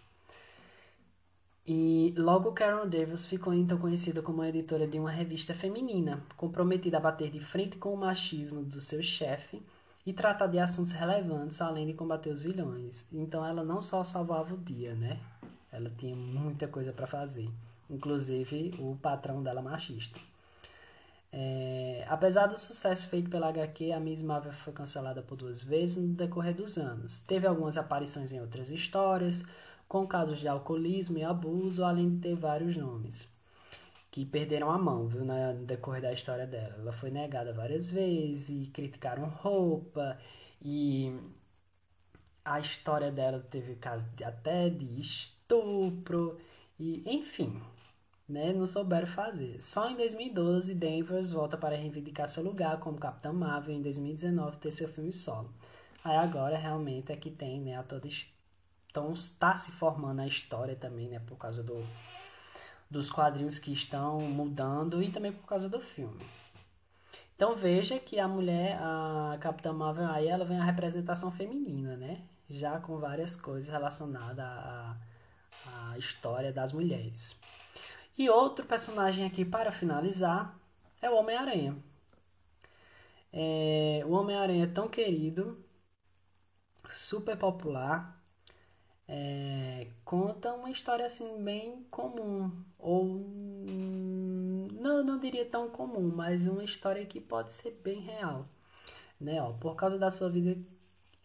E 1.66 2.14
logo 2.18 2.52
Karen 2.52 2.88
Davis 2.88 3.26
ficou 3.26 3.54
então 3.54 3.78
conhecida 3.78 4.22
como 4.22 4.44
editora 4.44 4.86
de 4.88 5.00
uma 5.00 5.10
revista 5.10 5.54
feminina, 5.54 6.22
comprometida 6.38 6.98
a 6.98 7.00
bater 7.00 7.32
de 7.32 7.40
frente 7.40 7.78
com 7.78 7.94
o 7.94 7.98
machismo 7.98 8.62
do 8.62 8.80
seu 8.80 9.02
chefe 9.02 9.64
e 10.06 10.14
tratar 10.14 10.48
de 10.48 10.60
assuntos 10.60 10.92
relevantes, 10.92 11.60
além 11.62 11.88
de 11.88 11.94
combater 11.94 12.30
os 12.30 12.44
vilões. 12.44 13.12
Então 13.12 13.46
ela 13.46 13.64
não 13.64 13.82
só 13.82 14.04
salvava 14.04 14.54
o 14.54 14.58
dia, 14.58 14.94
né? 14.94 15.20
Ela 15.72 15.90
tinha 15.98 16.16
muita 16.16 16.68
coisa 16.68 16.94
para 16.94 17.08
fazer, 17.08 17.50
inclusive 17.90 18.76
o 18.80 18.96
patrão 19.02 19.42
dela 19.42 19.62
machista. 19.62 20.20
É, 21.32 22.06
apesar 22.08 22.48
do 22.48 22.58
sucesso 22.58 23.10
feito 23.10 23.30
pela 23.30 23.50
HQ, 23.50 23.92
a 23.92 24.00
Miss 24.00 24.22
Marvel 24.22 24.54
foi 24.54 24.72
cancelada 24.72 25.22
por 25.22 25.36
duas 25.36 25.62
vezes 25.62 25.98
no 25.98 26.14
decorrer 26.14 26.56
dos 26.56 26.78
anos. 26.78 27.20
Teve 27.22 27.46
algumas 27.46 27.78
aparições 27.78 28.32
em 28.32 28.40
outras 28.40 28.70
histórias, 28.70 29.44
com 29.88 30.08
casos 30.08 30.40
de 30.40 30.48
alcoolismo 30.48 31.18
e 31.18 31.24
abuso, 31.24 31.84
além 31.84 32.16
de 32.16 32.22
ter 32.22 32.36
vários 32.36 32.78
nomes 32.78 33.35
que 34.16 34.26
perderam 34.26 34.72
a 34.72 34.78
mão, 34.78 35.10
viu, 35.10 35.26
no 35.26 35.66
decorrer 35.66 36.02
da 36.02 36.14
história 36.14 36.48
dela. 36.48 36.74
Ela 36.80 36.94
foi 36.94 37.12
negada 37.12 37.52
várias 37.52 37.90
vezes, 37.90 38.48
e 38.48 38.72
criticaram 38.72 39.28
roupa, 39.28 40.18
e 40.62 41.14
a 42.46 42.58
história 42.62 43.12
dela 43.12 43.46
teve 43.52 43.76
caso 43.76 44.08
de, 44.16 44.24
até 44.24 44.70
de 44.70 45.02
estupro, 45.02 46.40
e 46.80 47.04
enfim, 47.14 47.62
né, 48.26 48.54
não 48.54 48.66
souberam 48.66 49.06
fazer. 49.06 49.62
Só 49.62 49.90
em 49.90 49.98
2012, 49.98 50.74
Danvers 50.74 51.34
volta 51.34 51.58
para 51.58 51.76
reivindicar 51.76 52.30
seu 52.30 52.42
lugar 52.42 52.80
como 52.80 52.98
Capitã 52.98 53.34
Marvel 53.34 53.76
em 53.76 53.82
2019 53.82 54.56
ter 54.60 54.72
seu 54.72 54.88
filme 54.88 55.12
solo. 55.12 55.54
Aí 56.02 56.16
agora 56.16 56.58
realmente 56.58 57.12
é 57.12 57.18
que 57.18 57.30
tem, 57.30 57.60
né, 57.60 57.76
a 57.76 57.84
toda 57.84 58.08
então 58.90 59.12
está 59.12 59.58
se 59.58 59.74
formando 59.74 60.22
a 60.22 60.28
história 60.28 60.74
também, 60.74 61.10
né, 61.10 61.20
por 61.20 61.36
causa 61.38 61.62
do 61.62 61.86
dos 62.96 63.12
quadrinhos 63.12 63.60
que 63.60 63.74
estão 63.74 64.22
mudando 64.22 65.04
e 65.04 65.12
também 65.12 65.34
por 65.34 65.46
causa 65.46 65.68
do 65.68 65.82
filme. 65.82 66.26
Então 67.36 67.54
veja 67.54 68.00
que 68.00 68.18
a 68.18 68.28
mulher, 68.28 68.78
a 68.80 69.38
Capitã 69.42 69.74
Marvel, 69.74 70.08
aí 70.08 70.28
ela 70.30 70.46
vem 70.46 70.58
a 70.58 70.64
representação 70.64 71.30
feminina, 71.30 71.98
né? 71.98 72.22
Já 72.50 72.80
com 72.80 72.98
várias 72.98 73.36
coisas 73.36 73.70
relacionadas 73.70 74.40
à, 74.40 74.98
à 75.66 75.98
história 75.98 76.54
das 76.54 76.72
mulheres. 76.72 77.38
E 78.18 78.30
outro 78.30 78.66
personagem 78.66 79.26
aqui 79.26 79.44
para 79.44 79.74
finalizar 79.74 80.58
é 81.02 81.10
o 81.10 81.18
Homem-Aranha. 81.18 81.76
É, 83.34 84.04
o 84.06 84.12
Homem-Aranha 84.12 84.64
é 84.64 84.68
tão 84.68 84.88
querido, 84.88 85.62
super 86.88 87.36
popular, 87.36 88.15
é, 89.08 89.88
conta 90.04 90.54
uma 90.54 90.72
história 90.72 91.06
assim 91.06 91.44
bem 91.44 91.86
comum 91.92 92.52
ou 92.80 93.06
não 94.82 95.04
não 95.04 95.20
diria 95.20 95.46
tão 95.46 95.70
comum 95.70 96.12
mas 96.16 96.48
uma 96.48 96.64
história 96.64 97.06
que 97.06 97.20
pode 97.22 97.54
ser 97.54 97.80
bem 97.84 98.00
real 98.02 98.48
né? 99.20 99.42
Ó, 99.42 99.54
por 99.54 99.76
causa 99.76 99.98
da 99.98 100.12
sua 100.12 100.30
vida 100.30 100.58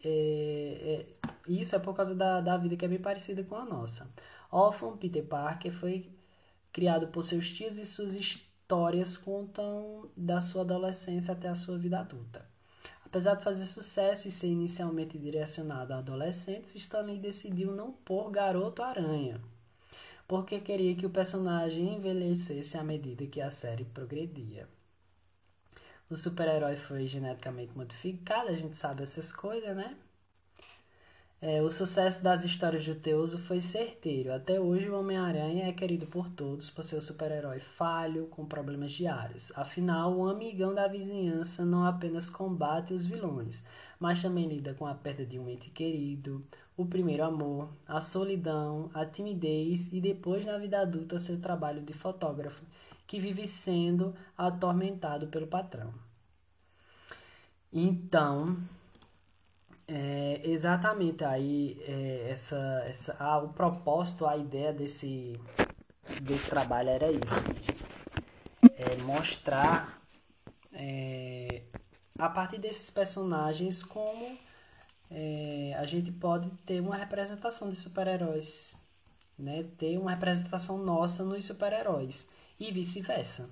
é, 0.03 1.05
é, 1.27 1.29
isso 1.47 1.75
é 1.75 1.79
por 1.79 1.95
causa 1.95 2.15
da, 2.15 2.41
da 2.41 2.57
vida 2.57 2.75
que 2.75 2.85
é 2.85 2.87
bem 2.87 2.99
parecida 2.99 3.43
com 3.43 3.55
a 3.55 3.65
nossa. 3.65 4.09
Órfão 4.51 4.97
Peter 4.97 5.23
Parker 5.25 5.71
foi 5.71 6.09
criado 6.71 7.07
por 7.07 7.23
seus 7.23 7.49
tios 7.49 7.77
e 7.77 7.85
suas 7.85 8.13
histórias 8.13 9.17
contam 9.17 10.09
da 10.15 10.41
sua 10.41 10.61
adolescência 10.63 11.33
até 11.33 11.47
a 11.49 11.55
sua 11.55 11.77
vida 11.77 11.99
adulta 11.99 12.49
Apesar 13.11 13.35
de 13.35 13.43
fazer 13.43 13.65
sucesso 13.65 14.29
e 14.29 14.31
ser 14.31 14.47
inicialmente 14.47 15.17
direcionado 15.19 15.91
a 15.91 15.97
adolescentes, 15.97 16.73
Stanley 16.73 17.19
decidiu 17.19 17.75
não 17.75 17.91
pôr 17.91 18.31
Garoto 18.31 18.81
Aranha, 18.81 19.41
porque 20.25 20.61
queria 20.61 20.95
que 20.95 21.05
o 21.05 21.09
personagem 21.09 21.95
envelhecesse 21.95 22.77
à 22.77 22.83
medida 22.85 23.27
que 23.27 23.41
a 23.41 23.49
série 23.49 23.83
progredia. 23.83 24.65
O 26.09 26.15
super-herói 26.15 26.77
foi 26.77 27.05
geneticamente 27.05 27.77
modificado, 27.77 28.47
a 28.47 28.55
gente 28.55 28.77
sabe 28.77 29.03
essas 29.03 29.29
coisas, 29.29 29.75
né? 29.75 29.97
É, 31.43 31.59
o 31.59 31.71
sucesso 31.71 32.23
das 32.23 32.43
histórias 32.43 32.83
de 32.83 32.93
Teuso 32.93 33.39
foi 33.39 33.59
certeiro. 33.61 34.31
Até 34.31 34.59
hoje, 34.59 34.87
o 34.87 34.99
Homem-Aranha 34.99 35.67
é 35.67 35.73
querido 35.73 36.05
por 36.05 36.29
todos 36.29 36.69
por 36.69 36.83
ser 36.83 36.97
o 36.97 37.01
super-herói 37.01 37.59
falho, 37.59 38.27
com 38.27 38.45
problemas 38.45 38.91
diários. 38.91 39.51
Afinal, 39.55 40.15
o 40.15 40.29
amigão 40.29 40.71
da 40.75 40.87
vizinhança 40.87 41.65
não 41.65 41.83
apenas 41.83 42.29
combate 42.29 42.93
os 42.93 43.07
vilões, 43.07 43.63
mas 43.99 44.21
também 44.21 44.47
lida 44.47 44.75
com 44.75 44.85
a 44.85 44.93
perda 44.93 45.25
de 45.25 45.39
um 45.39 45.49
ente 45.49 45.71
querido, 45.71 46.45
o 46.77 46.85
primeiro 46.85 47.23
amor, 47.23 47.69
a 47.87 47.99
solidão, 47.99 48.91
a 48.93 49.03
timidez 49.03 49.91
e 49.91 49.99
depois, 49.99 50.45
na 50.45 50.59
vida 50.59 50.79
adulta, 50.79 51.17
seu 51.17 51.41
trabalho 51.41 51.81
de 51.81 51.93
fotógrafo, 51.93 52.63
que 53.07 53.19
vive 53.19 53.47
sendo 53.47 54.13
atormentado 54.37 55.25
pelo 55.25 55.47
patrão. 55.47 55.91
Então, 57.73 58.57
é, 59.93 60.39
exatamente, 60.45 61.21
aí 61.25 61.77
é, 61.85 62.29
essa, 62.29 62.55
essa, 62.87 63.37
o 63.39 63.49
propósito, 63.49 64.25
a 64.25 64.37
ideia 64.37 64.71
desse, 64.71 65.37
desse 66.21 66.49
trabalho 66.49 66.89
era 66.89 67.11
isso. 67.11 67.35
É 68.77 68.95
mostrar 69.01 70.01
é, 70.71 71.63
a 72.17 72.29
partir 72.29 72.57
desses 72.57 72.89
personagens 72.89 73.83
como 73.83 74.37
é, 75.09 75.75
a 75.77 75.85
gente 75.85 76.09
pode 76.09 76.49
ter 76.65 76.79
uma 76.79 76.95
representação 76.95 77.69
de 77.69 77.75
super-heróis, 77.75 78.77
né? 79.37 79.65
ter 79.77 79.97
uma 79.97 80.11
representação 80.11 80.77
nossa 80.77 81.25
nos 81.25 81.43
super-heróis 81.43 82.25
e 82.57 82.71
vice-versa. 82.71 83.49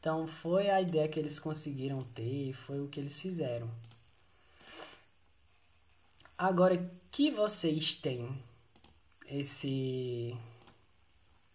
Então 0.00 0.26
foi 0.26 0.70
a 0.70 0.80
ideia 0.80 1.06
que 1.08 1.20
eles 1.20 1.38
conseguiram 1.38 2.00
ter, 2.16 2.52
foi 2.52 2.80
o 2.80 2.88
que 2.88 2.98
eles 2.98 3.20
fizeram. 3.20 3.70
Agora 6.36 6.90
que 7.10 7.30
vocês 7.30 7.94
têm 7.94 8.42
esse 9.26 10.36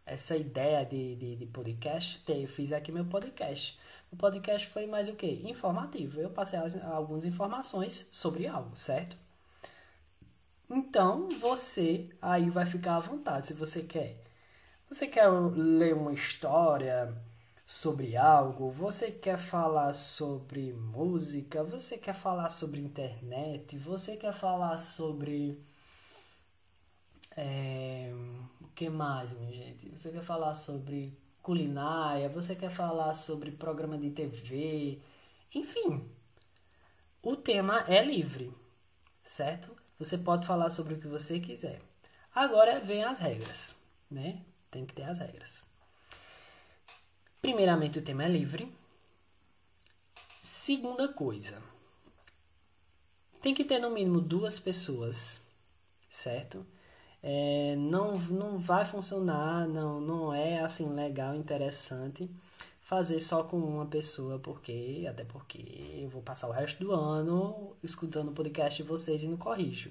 essa 0.06 0.38
ideia 0.38 0.86
de, 0.86 1.16
de, 1.16 1.36
de 1.36 1.46
podcast, 1.48 2.24
eu 2.28 2.48
fiz 2.48 2.72
aqui 2.72 2.92
meu 2.92 3.06
podcast. 3.06 3.78
O 4.10 4.16
podcast 4.16 4.66
foi 4.68 4.88
mais 4.88 5.10
o 5.10 5.16
que? 5.16 5.28
Informativo. 5.28 6.22
Eu 6.22 6.30
passei 6.30 6.58
algumas 6.82 7.26
informações 7.26 8.08
sobre 8.12 8.48
algo, 8.48 8.78
certo? 8.78 9.18
Então, 10.70 11.28
você 11.40 12.10
aí 12.22 12.50
vai 12.50 12.66
ficar 12.66 12.96
à 12.96 13.00
vontade 13.00 13.48
se 13.48 13.54
você 13.54 13.84
quer. 13.84 14.24
Você 14.90 15.08
quer 15.08 15.28
ler 15.28 15.94
uma 15.94 16.14
história, 16.14 17.14
sobre 17.68 18.16
algo, 18.16 18.72
você 18.72 19.12
quer 19.12 19.38
falar 19.38 19.94
sobre 19.94 20.72
música, 20.72 21.62
você 21.66 21.98
quer 21.98 22.16
falar 22.16 22.48
sobre 22.48 22.80
internet, 22.80 23.78
você 23.78 24.16
quer 24.16 24.34
falar 24.34 24.78
sobre. 24.78 25.62
É, 27.36 28.12
o 28.62 28.68
que 28.70 28.90
mais, 28.90 29.32
minha 29.34 29.52
gente? 29.52 29.90
Você 29.90 30.12
quer 30.12 30.24
falar 30.24 30.56
sobre 30.56 31.16
culinária, 31.44 32.30
você 32.30 32.56
quer 32.56 32.72
falar 32.72 33.14
sobre 33.14 33.52
programa 33.52 33.98
de 33.98 34.12
TV, 34.12 35.02
enfim. 35.54 36.10
O 37.22 37.36
tema 37.36 37.84
é 37.88 38.04
livre, 38.04 38.54
certo? 39.26 39.76
Você 40.00 40.18
pode 40.18 40.48
falar 40.48 40.70
sobre 40.70 40.94
o 40.94 41.00
que 41.00 41.08
você 41.08 41.40
quiser. 41.40 41.82
Agora 42.34 42.80
vem 42.80 43.04
as 43.04 43.20
regras, 43.20 43.76
né? 44.10 44.42
Tem 44.72 44.86
que 44.86 44.94
ter 44.94 45.04
as 45.04 45.20
regras. 45.20 45.67
Primeiramente, 47.48 47.98
o 47.98 48.02
tema 48.02 48.26
é 48.26 48.28
livre. 48.28 48.70
Segunda 50.42 51.08
coisa, 51.08 51.64
tem 53.42 53.54
que 53.54 53.64
ter 53.64 53.80
no 53.80 53.90
mínimo 53.90 54.20
duas 54.20 54.60
pessoas, 54.60 55.42
certo? 56.10 56.66
é, 57.24 57.76
não, 57.78 58.18
não 58.18 58.60
vai 58.60 58.84
funcionar, 58.84 59.66
não, 59.66 60.02
não 60.02 60.34
é 60.34 60.60
assim 60.60 60.94
legal, 60.94 61.36
interessante 61.36 62.30
fazer 62.82 63.22
só 63.22 63.44
com 63.44 63.58
uma 63.58 63.86
pessoa, 63.86 64.40
porque 64.40 65.06
até 65.10 65.24
porque 65.24 66.00
eu 66.02 66.10
vou 66.10 66.22
passar 66.22 66.50
o 66.50 66.52
resto 66.52 66.84
do 66.84 66.92
ano 66.92 67.76
escutando 67.82 68.30
o 68.30 68.34
podcast 68.34 68.82
de 68.82 68.88
vocês 68.88 69.24
e 69.24 69.28
não 69.28 69.38
corrijo. 69.38 69.90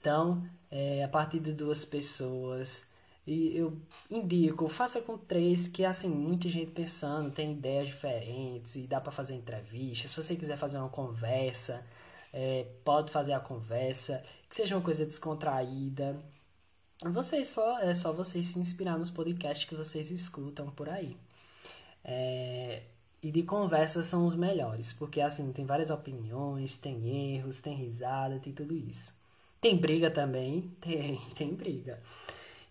Então, 0.00 0.44
é, 0.72 1.04
a 1.04 1.08
partir 1.08 1.38
de 1.38 1.52
duas 1.52 1.84
pessoas, 1.84 2.84
e 3.26 3.56
eu 3.56 3.78
indico, 4.10 4.68
faça 4.68 5.00
com 5.00 5.16
três, 5.16 5.66
que 5.66 5.84
assim, 5.84 6.08
muita 6.08 6.48
gente 6.48 6.70
pensando, 6.72 7.30
tem 7.30 7.52
ideias 7.52 7.86
diferentes 7.88 8.74
e 8.76 8.86
dá 8.86 9.00
para 9.00 9.12
fazer 9.12 9.34
entrevista. 9.34 10.08
Se 10.08 10.16
você 10.16 10.36
quiser 10.36 10.58
fazer 10.58 10.78
uma 10.78 10.90
conversa, 10.90 11.84
é, 12.32 12.66
pode 12.84 13.10
fazer 13.10 13.32
a 13.32 13.40
conversa, 13.40 14.22
que 14.48 14.56
seja 14.56 14.76
uma 14.76 14.82
coisa 14.82 15.06
descontraída. 15.06 16.20
Vocês 17.12 17.48
só 17.48 17.78
é 17.80 17.94
só 17.94 18.12
vocês 18.12 18.46
se 18.48 18.58
inspirar 18.58 18.98
nos 18.98 19.10
podcasts 19.10 19.68
que 19.68 19.74
vocês 19.74 20.10
escutam 20.10 20.70
por 20.70 20.88
aí. 20.88 21.16
É, 22.04 22.82
e 23.22 23.30
de 23.30 23.42
conversas 23.42 24.06
são 24.06 24.26
os 24.26 24.36
melhores, 24.36 24.92
porque 24.92 25.20
assim, 25.20 25.50
tem 25.52 25.64
várias 25.64 25.90
opiniões, 25.90 26.76
tem 26.76 27.34
erros, 27.36 27.60
tem 27.62 27.74
risada, 27.74 28.38
tem 28.38 28.52
tudo 28.52 28.76
isso. 28.76 29.14
Tem 29.62 29.76
briga 29.78 30.10
também? 30.10 30.70
Tem, 30.80 31.18
tem 31.34 31.54
briga. 31.54 31.98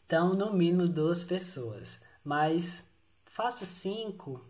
Então, 0.05 0.33
no 0.33 0.53
mínimo 0.53 0.87
duas 0.87 1.23
pessoas. 1.23 2.01
Mas 2.23 2.83
faça 3.25 3.65
cinco, 3.65 4.41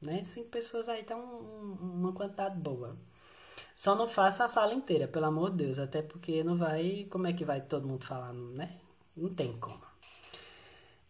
né? 0.00 0.24
Cinco 0.24 0.48
pessoas 0.50 0.88
aí 0.88 1.02
tá 1.04 1.16
um, 1.16 1.76
uma 1.80 2.12
quantidade 2.12 2.56
boa. 2.58 2.96
Só 3.76 3.94
não 3.94 4.08
faça 4.08 4.44
a 4.44 4.48
sala 4.48 4.74
inteira, 4.74 5.08
pelo 5.08 5.26
amor 5.26 5.50
de 5.50 5.64
Deus. 5.64 5.78
Até 5.78 6.02
porque 6.02 6.44
não 6.44 6.56
vai. 6.56 7.06
Como 7.10 7.26
é 7.26 7.32
que 7.32 7.44
vai 7.44 7.60
todo 7.62 7.88
mundo 7.88 8.04
falar, 8.04 8.32
né? 8.32 8.80
Não 9.16 9.34
tem 9.34 9.58
como. 9.58 9.90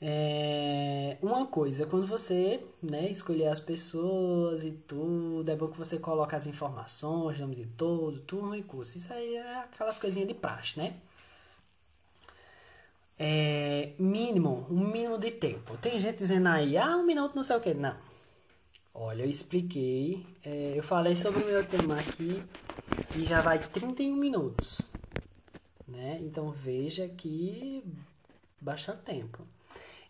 É, 0.02 1.18
uma 1.20 1.46
coisa, 1.46 1.84
quando 1.86 2.06
você 2.06 2.64
né, 2.82 3.10
escolher 3.10 3.48
as 3.48 3.60
pessoas 3.60 4.64
e 4.64 4.70
tudo, 4.72 5.46
é 5.50 5.54
bom 5.54 5.68
que 5.68 5.76
você 5.76 5.98
coloque 5.98 6.34
as 6.34 6.46
informações, 6.46 7.38
nome 7.38 7.54
de 7.56 7.66
todo, 7.66 8.20
turno 8.20 8.56
e 8.56 8.62
curso. 8.62 8.96
Isso 8.96 9.12
aí 9.12 9.34
é 9.36 9.56
aquelas 9.58 9.98
coisinhas 9.98 10.28
de 10.28 10.34
praxe, 10.34 10.78
né? 10.78 10.96
É, 13.22 13.92
mínimo, 13.98 14.66
um 14.70 14.88
mínimo 14.88 15.18
de 15.18 15.30
tempo. 15.30 15.76
Tem 15.76 16.00
gente 16.00 16.16
dizendo 16.16 16.48
aí, 16.48 16.78
ah, 16.78 16.96
um 16.96 17.04
minuto 17.04 17.36
não 17.36 17.44
sei 17.44 17.54
o 17.56 17.60
que. 17.60 17.74
Não. 17.74 17.94
Olha, 18.94 19.24
eu 19.24 19.28
expliquei, 19.28 20.26
é, 20.42 20.72
eu 20.74 20.82
falei 20.82 21.14
sobre 21.14 21.42
o 21.42 21.46
meu 21.46 21.62
tema 21.66 22.00
aqui 22.00 22.42
e 23.14 23.24
já 23.26 23.42
vai 23.42 23.58
31 23.58 24.16
minutos. 24.16 24.80
Né? 25.86 26.18
Então 26.22 26.50
veja 26.50 27.08
que 27.08 27.84
bastante 28.58 29.02
tempo. 29.02 29.46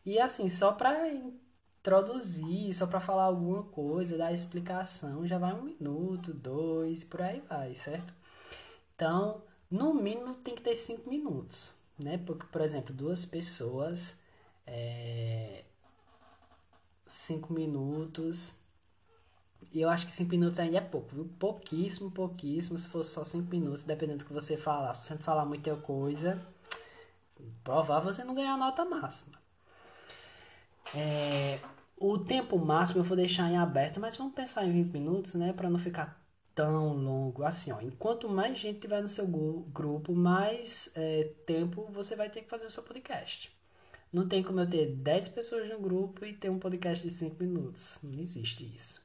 E 0.06 0.20
assim, 0.20 0.48
só 0.48 0.70
para 0.70 1.12
introduzir, 1.12 2.72
só 2.74 2.86
para 2.86 3.00
falar 3.00 3.24
alguma 3.24 3.64
coisa, 3.64 4.16
dar 4.16 4.32
explicação, 4.32 5.26
já 5.26 5.36
vai 5.36 5.52
um 5.52 5.62
minuto, 5.62 6.32
dois, 6.32 7.02
por 7.02 7.22
aí 7.22 7.42
vai, 7.48 7.74
certo? 7.74 8.14
Então, 8.94 9.42
no 9.68 9.94
mínimo 9.94 10.34
tem 10.36 10.54
que 10.54 10.62
ter 10.62 10.76
cinco 10.76 11.10
minutos, 11.10 11.72
né? 12.02 12.18
Porque, 12.18 12.46
por 12.46 12.60
exemplo, 12.60 12.94
duas 12.94 13.24
pessoas, 13.24 14.16
é... 14.66 15.64
cinco 17.06 17.52
minutos, 17.52 18.54
e 19.72 19.80
eu 19.80 19.88
acho 19.88 20.06
que 20.06 20.12
cinco 20.12 20.30
minutos 20.30 20.58
ainda 20.58 20.78
é 20.78 20.80
pouco, 20.80 21.14
viu? 21.14 21.30
Pouquíssimo, 21.38 22.10
pouquíssimo, 22.10 22.76
se 22.78 22.88
fosse 22.88 23.10
só 23.12 23.24
cinco 23.24 23.50
minutos, 23.50 23.84
dependendo 23.84 24.18
do 24.20 24.24
que 24.24 24.32
você 24.32 24.56
falar. 24.56 24.94
Se 24.94 25.06
você 25.06 25.18
falar 25.18 25.44
muita 25.44 25.76
coisa, 25.76 26.40
provável 27.62 28.12
você 28.12 28.24
não 28.24 28.34
ganhar 28.34 28.54
a 28.54 28.56
nota 28.56 28.84
máxima. 28.84 29.38
É, 30.94 31.60
o 31.96 32.18
tempo 32.18 32.58
máximo 32.58 33.00
eu 33.00 33.04
vou 33.04 33.16
deixar 33.16 33.48
em 33.48 33.58
aberto, 33.58 34.00
mas 34.00 34.16
vamos 34.16 34.34
pensar 34.34 34.64
em 34.64 34.72
20 34.72 34.92
minutos, 34.92 35.34
né? 35.34 35.52
Para 35.52 35.70
não 35.70 35.78
ficar 35.78 36.19
tão 36.60 36.92
longo 36.92 37.42
assim, 37.42 37.72
ó. 37.72 37.80
Enquanto 37.80 38.28
mais 38.28 38.58
gente 38.58 38.80
tiver 38.80 39.00
no 39.00 39.08
seu 39.08 39.26
grupo, 39.26 40.14
mais 40.14 40.90
é, 40.94 41.30
tempo 41.46 41.86
você 41.90 42.14
vai 42.14 42.28
ter 42.28 42.42
que 42.42 42.50
fazer 42.50 42.66
o 42.66 42.70
seu 42.70 42.82
podcast. 42.82 43.50
Não 44.12 44.28
tem 44.28 44.42
como 44.42 44.60
eu 44.60 44.68
ter 44.68 44.86
10 44.94 45.28
pessoas 45.28 45.68
no 45.70 45.78
grupo 45.80 46.24
e 46.26 46.34
ter 46.34 46.50
um 46.50 46.58
podcast 46.58 47.08
de 47.08 47.14
5 47.14 47.42
minutos. 47.42 47.98
Não 48.02 48.20
existe 48.20 48.64
isso. 48.76 49.00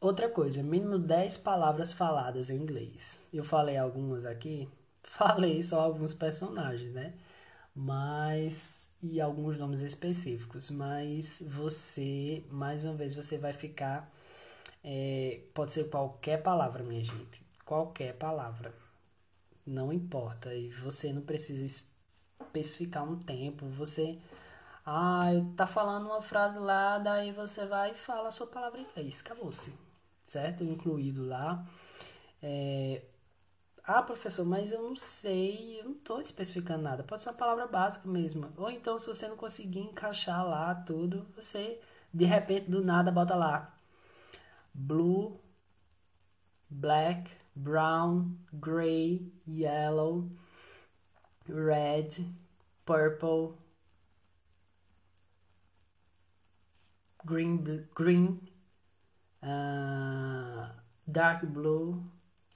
Outra 0.00 0.28
coisa, 0.28 0.62
mínimo 0.62 0.96
10 0.98 1.38
palavras 1.38 1.92
faladas 1.92 2.48
em 2.48 2.56
inglês. 2.56 3.20
Eu 3.32 3.42
falei 3.42 3.76
algumas 3.76 4.24
aqui, 4.24 4.68
falei 5.02 5.60
só 5.62 5.80
alguns 5.80 6.14
personagens, 6.14 6.92
né? 6.92 7.14
Mas 7.74 8.86
e 9.02 9.20
alguns 9.20 9.58
nomes 9.58 9.80
específicos, 9.80 10.70
mas 10.70 11.42
você, 11.48 12.44
mais 12.50 12.84
uma 12.84 12.94
vez, 12.94 13.14
você 13.14 13.38
vai 13.38 13.52
ficar. 13.52 14.14
É, 14.88 15.40
pode 15.52 15.72
ser 15.72 15.90
qualquer 15.90 16.40
palavra, 16.44 16.84
minha 16.84 17.02
gente. 17.02 17.44
Qualquer 17.64 18.16
palavra. 18.16 18.72
Não 19.66 19.92
importa. 19.92 20.54
E 20.54 20.70
você 20.70 21.12
não 21.12 21.22
precisa 21.22 21.64
especificar 22.40 23.04
um 23.04 23.18
tempo. 23.18 23.66
Você. 23.70 24.18
Ah, 24.86 25.22
tá 25.56 25.66
falando 25.66 26.06
uma 26.06 26.22
frase 26.22 26.60
lá, 26.60 26.98
daí 26.98 27.32
você 27.32 27.66
vai 27.66 27.90
e 27.90 27.94
fala 27.96 28.28
a 28.28 28.30
sua 28.30 28.46
palavra 28.46 28.80
em 28.80 28.84
inglês. 28.84 29.20
Acabou-se. 29.24 29.74
Certo? 30.24 30.62
Incluído 30.62 31.26
lá. 31.26 31.66
É, 32.40 33.02
ah, 33.84 34.02
professor, 34.02 34.44
mas 34.44 34.70
eu 34.72 34.82
não 34.82 34.96
sei, 34.96 35.80
eu 35.80 35.84
não 35.86 35.92
estou 35.92 36.20
especificando 36.20 36.82
nada. 36.82 37.02
Pode 37.02 37.22
ser 37.22 37.30
uma 37.30 37.36
palavra 37.36 37.66
básica 37.66 38.08
mesmo. 38.08 38.52
Ou 38.56 38.70
então, 38.70 38.98
se 38.98 39.06
você 39.08 39.26
não 39.28 39.36
conseguir 39.36 39.80
encaixar 39.80 40.46
lá 40.46 40.74
tudo, 40.74 41.26
você 41.34 41.80
de 42.14 42.24
repente 42.24 42.70
do 42.70 42.84
nada 42.84 43.10
bota 43.10 43.34
lá 43.34 43.75
blue, 44.76 45.40
black, 46.70 47.30
brown, 47.54 48.36
gray, 48.60 49.22
yellow, 49.46 50.28
red, 51.48 52.10
purple, 52.84 53.56
green, 57.24 57.86
green, 57.94 58.40
uh, 59.42 60.68
dark 61.10 61.44
blue, 61.46 62.02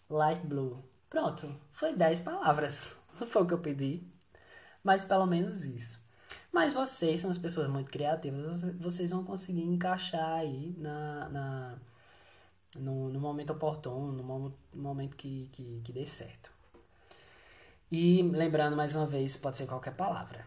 light 0.09 0.47
blue. 0.47 0.85
Pronto, 1.09 1.55
foi 1.73 1.97
10 1.97 2.21
palavras. 2.21 2.97
Não 3.19 3.27
foi 3.27 3.43
o 3.43 3.47
que 3.47 3.55
eu 3.55 3.59
pedi, 3.59 4.03
mas 4.85 5.05
pelo 5.05 5.27
menos 5.27 5.65
isso. 5.65 5.99
Mas 6.53 6.73
vocês 6.73 7.21
são 7.21 7.31
as 7.31 7.39
pessoas 7.39 7.69
muito 7.69 7.91
criativas, 7.91 8.63
vocês 8.79 9.11
vão 9.11 9.25
conseguir 9.25 9.63
encaixar 9.63 10.39
aí 10.41 10.75
na, 10.79 11.29
na 11.29 11.79
no, 12.77 13.09
no, 13.09 13.21
momento 13.21 13.53
oportuno, 13.53 14.13
no 14.13 14.55
momento 14.75 15.17
que, 15.17 15.49
que, 15.53 15.81
que 15.85 15.93
dê 15.93 16.07
certo. 16.07 16.51
E 17.91 18.23
lembrando 18.23 18.77
mais 18.77 18.95
uma 18.95 19.07
vez, 19.07 19.37
pode 19.37 19.57
ser 19.57 19.67
qualquer 19.67 19.95
palavra. 19.97 20.47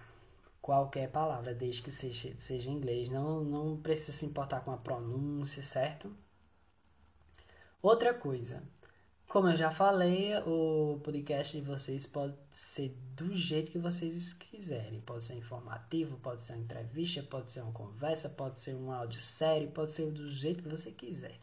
Qualquer 0.61 1.09
palavra, 1.11 1.53
desde 1.53 1.81
que 1.81 1.91
seja, 1.91 2.33
seja 2.39 2.69
em 2.69 2.73
inglês. 2.73 3.09
Não, 3.09 3.43
não 3.43 3.77
precisa 3.77 4.13
se 4.13 4.25
importar 4.25 4.61
com 4.61 4.71
a 4.71 4.77
pronúncia, 4.77 5.61
certo? 5.61 6.09
Outra 7.81 8.13
coisa, 8.13 8.63
como 9.27 9.49
eu 9.49 9.57
já 9.57 9.71
falei, 9.71 10.37
o 10.45 11.01
podcast 11.03 11.59
de 11.59 11.65
vocês 11.65 12.05
pode 12.05 12.35
ser 12.53 12.95
do 13.15 13.35
jeito 13.35 13.71
que 13.71 13.79
vocês 13.79 14.31
quiserem. 14.31 15.01
Pode 15.01 15.25
ser 15.25 15.33
informativo, 15.33 16.17
pode 16.17 16.43
ser 16.43 16.53
uma 16.53 16.61
entrevista, 16.61 17.21
pode 17.23 17.51
ser 17.51 17.59
uma 17.59 17.73
conversa, 17.73 18.29
pode 18.29 18.59
ser 18.59 18.73
um 18.73 18.91
áudio 18.91 19.19
sério, 19.19 19.71
pode 19.71 19.91
ser 19.91 20.11
do 20.11 20.29
jeito 20.29 20.63
que 20.63 20.69
você 20.69 20.91
quiser. 20.91 21.39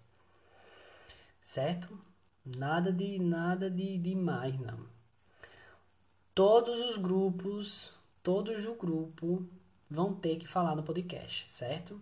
Certo? 1.43 1.99
Nada 2.45 2.93
de 2.93 3.19
nada 3.19 3.71
de 3.71 3.99
demais, 3.99 4.59
não. 4.59 4.79
Todos 6.35 6.81
os 6.81 6.97
grupos, 6.97 7.99
todos 8.23 8.63
do 8.63 8.75
grupo 8.75 9.47
vão 9.91 10.15
ter 10.15 10.39
que 10.39 10.47
falar 10.47 10.75
no 10.75 10.83
podcast, 10.83 11.51
certo? 11.53 12.01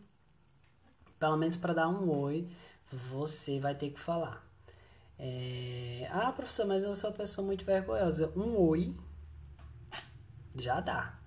Pelo 1.18 1.36
menos 1.36 1.56
para 1.56 1.74
dar 1.74 1.88
um 1.88 2.08
oi, 2.08 2.48
você 2.92 3.58
vai 3.58 3.74
ter 3.74 3.90
que 3.90 3.98
falar. 3.98 4.46
É... 5.18 6.08
Ah, 6.12 6.30
professor, 6.32 6.66
mas 6.66 6.84
eu 6.84 6.94
sou 6.94 7.10
uma 7.10 7.16
pessoa 7.16 7.44
muito 7.46 7.64
vergonhosa. 7.64 8.32
Um 8.36 8.56
oi 8.56 8.94
já 10.54 10.80
dá. 10.80 11.18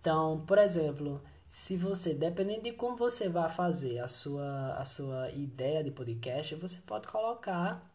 Então, 0.00 0.44
por 0.46 0.58
exemplo, 0.58 1.20
se 1.54 1.76
você, 1.76 2.12
dependendo 2.12 2.62
de 2.62 2.72
como 2.72 2.96
você 2.96 3.28
vai 3.28 3.48
fazer 3.48 4.00
a 4.00 4.08
sua, 4.08 4.74
a 4.74 4.84
sua 4.84 5.30
ideia 5.30 5.84
de 5.84 5.90
podcast, 5.92 6.52
você 6.56 6.78
pode 6.84 7.06
colocar, 7.06 7.88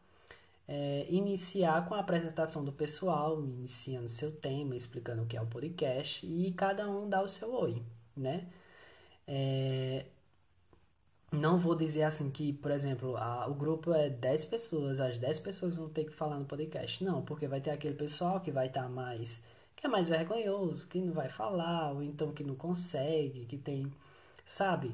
é, 0.68 1.06
iniciar 1.10 1.86
com 1.88 1.94
a 1.94 2.00
apresentação 2.00 2.64
do 2.64 2.72
pessoal, 2.72 3.44
iniciando 3.44 4.08
seu 4.08 4.32
tema, 4.32 4.78
explicando 4.78 5.24
o 5.24 5.26
que 5.28 5.36
é 5.36 5.42
o 5.42 5.46
podcast, 5.48 6.26
e 6.26 6.54
cada 6.54 6.90
um 6.90 7.10
dá 7.10 7.22
o 7.22 7.28
seu 7.28 7.54
oi, 7.54 7.84
né? 8.16 8.48
É, 9.28 10.06
não 11.34 11.60
vou 11.60 11.76
dizer 11.76 12.04
assim 12.04 12.32
que, 12.32 12.54
por 12.54 12.72
exemplo, 12.72 13.18
a, 13.18 13.46
o 13.48 13.54
grupo 13.54 13.94
é 13.94 14.10
10 14.10 14.46
pessoas, 14.46 15.02
as 15.02 15.20
10 15.20 15.40
pessoas 15.40 15.76
vão 15.76 15.90
ter 15.90 16.06
que 16.06 16.14
falar 16.14 16.40
no 16.40 16.46
podcast. 16.46 17.04
Não, 17.04 17.24
porque 17.24 17.46
vai 17.48 17.60
ter 17.60 17.72
aquele 17.72 17.96
pessoal 17.96 18.40
que 18.40 18.52
vai 18.52 18.68
estar 18.68 18.84
tá 18.84 18.90
mais 18.90 19.42
que 19.80 19.88
é 19.88 19.90
mais 19.90 20.10
vergonhoso, 20.10 20.88
que 20.88 21.00
não 21.00 21.14
vai 21.14 21.30
falar, 21.30 21.92
ou 21.94 22.04
então 22.04 22.34
que 22.34 22.44
não 22.44 22.54
consegue, 22.56 23.46
que 23.46 23.58
tem, 23.58 23.90
sabe? 24.46 24.94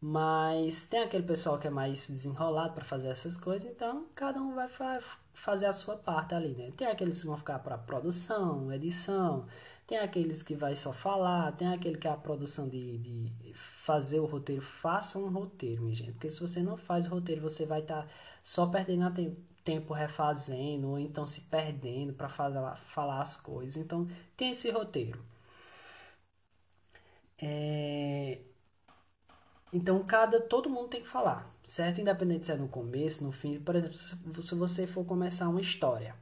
Mas 0.00 0.84
tem 0.84 1.00
aquele 1.00 1.24
pessoal 1.24 1.58
que 1.58 1.66
é 1.66 1.70
mais 1.70 2.08
desenrolado 2.08 2.74
para 2.74 2.84
fazer 2.84 3.08
essas 3.08 3.36
coisas, 3.36 3.68
então 3.68 4.06
cada 4.14 4.40
um 4.40 4.54
vai 4.54 4.68
fa 4.68 5.00
fazer 5.32 5.66
a 5.66 5.72
sua 5.72 5.96
parte 5.96 6.32
ali, 6.34 6.54
né? 6.54 6.72
Tem 6.76 6.86
aqueles 6.86 7.20
que 7.20 7.26
vão 7.26 7.36
ficar 7.36 7.58
para 7.58 7.76
produção, 7.76 8.72
edição, 8.72 9.46
tem 9.86 9.98
aqueles 9.98 10.42
que 10.42 10.54
vai 10.54 10.76
só 10.76 10.92
falar, 10.92 11.52
tem 11.52 11.68
aquele 11.68 11.98
que 11.98 12.06
é 12.06 12.10
a 12.10 12.16
produção 12.16 12.68
de, 12.68 12.98
de 12.98 13.52
fazer 13.84 14.20
o 14.20 14.26
roteiro. 14.26 14.62
Faça 14.62 15.18
um 15.18 15.28
roteiro, 15.28 15.82
minha 15.82 15.96
gente, 15.96 16.12
porque 16.12 16.30
se 16.30 16.40
você 16.40 16.62
não 16.62 16.76
faz 16.76 17.06
o 17.06 17.10
roteiro, 17.10 17.42
você 17.42 17.66
vai 17.66 17.80
estar 17.80 18.02
tá 18.02 18.08
só 18.42 18.66
perdendo 18.66 19.12
tempo 19.12 19.36
refazendo 19.94 20.90
ou 20.90 20.98
então 20.98 21.26
se 21.26 21.40
perdendo 21.42 22.12
para 22.12 22.28
falar, 22.28 22.76
falar 22.86 23.20
as 23.22 23.36
coisas. 23.36 23.76
Então, 23.76 24.08
tem 24.36 24.50
esse 24.52 24.70
roteiro. 24.70 25.20
É... 27.40 28.40
Então, 29.72 30.02
cada 30.04 30.40
todo 30.40 30.70
mundo 30.70 30.88
tem 30.88 31.02
que 31.02 31.08
falar, 31.08 31.52
certo? 31.64 32.00
Independente 32.00 32.46
se 32.46 32.52
é 32.52 32.56
no 32.56 32.68
começo, 32.68 33.24
no 33.24 33.32
fim. 33.32 33.60
Por 33.60 33.74
exemplo, 33.76 34.42
se 34.42 34.54
você 34.54 34.86
for 34.86 35.04
começar 35.04 35.48
uma 35.48 35.60
história, 35.60 36.14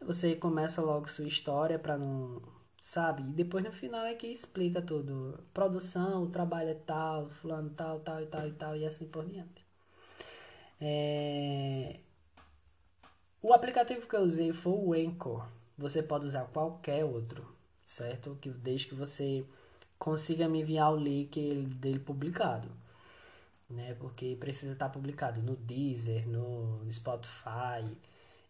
você 0.00 0.36
começa 0.36 0.82
logo 0.82 1.08
sua 1.08 1.26
história 1.26 1.78
para 1.78 1.98
não, 1.98 2.42
sabe? 2.80 3.22
E 3.22 3.32
depois 3.34 3.64
no 3.64 3.72
final 3.72 4.06
é 4.06 4.14
que 4.14 4.28
explica 4.28 4.82
tudo. 4.82 5.38
Produção, 5.54 6.24
o 6.24 6.30
trabalho 6.30 6.70
é 6.70 6.74
tal, 6.74 7.28
fulano 7.30 7.70
tal, 7.70 8.00
tal 8.00 8.22
e 8.22 8.26
tal 8.26 8.48
e 8.48 8.52
tal 8.52 8.76
e 8.76 8.86
assim 8.86 9.06
por 9.08 9.26
diante. 9.26 9.64
É... 10.80 12.00
O 13.48 13.52
aplicativo 13.52 14.08
que 14.08 14.16
eu 14.16 14.22
usei 14.22 14.52
foi 14.52 14.72
o 14.72 14.92
Anchor. 14.92 15.46
Você 15.78 16.02
pode 16.02 16.26
usar 16.26 16.46
qualquer 16.46 17.04
outro, 17.04 17.46
certo? 17.84 18.36
Que 18.40 18.50
desde 18.50 18.88
que 18.88 18.94
você 18.96 19.44
consiga 19.96 20.48
me 20.48 20.62
enviar 20.62 20.92
o 20.92 20.96
link 20.96 21.62
dele 21.80 22.00
publicado, 22.00 22.68
né? 23.70 23.94
Porque 24.00 24.36
precisa 24.40 24.72
estar 24.72 24.88
publicado 24.88 25.40
no 25.40 25.54
Deezer, 25.54 26.26
no 26.26 26.92
Spotify. 26.92 27.86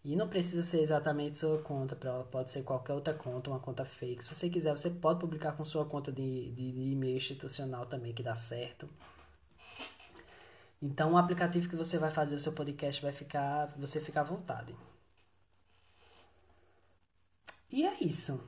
E 0.02 0.16
não 0.16 0.28
precisa 0.28 0.62
ser 0.62 0.80
exatamente 0.80 1.40
sua 1.40 1.58
conta, 1.58 1.94
pode 2.32 2.48
ser 2.50 2.62
qualquer 2.62 2.94
outra 2.94 3.12
conta, 3.12 3.50
uma 3.50 3.60
conta 3.60 3.84
fake. 3.84 4.24
Se 4.24 4.34
você 4.34 4.48
quiser, 4.48 4.74
você 4.74 4.88
pode 4.88 5.20
publicar 5.20 5.52
com 5.58 5.64
sua 5.66 5.84
conta 5.84 6.10
de, 6.10 6.50
de, 6.52 6.72
de 6.72 6.92
e-mail 6.92 7.18
institucional 7.18 7.84
também, 7.84 8.14
que 8.14 8.22
dá 8.22 8.34
certo. 8.34 8.88
Então, 10.82 11.12
o 11.12 11.18
aplicativo 11.18 11.68
que 11.68 11.76
você 11.76 11.98
vai 11.98 12.10
fazer 12.10 12.34
o 12.36 12.40
seu 12.40 12.52
podcast 12.52 13.02
vai 13.02 13.12
ficar, 13.12 13.66
você 13.78 14.00
fica 14.00 14.20
à 14.20 14.24
vontade. 14.24 14.74
E 17.70 17.84
é 17.86 17.96
isso. 18.02 18.40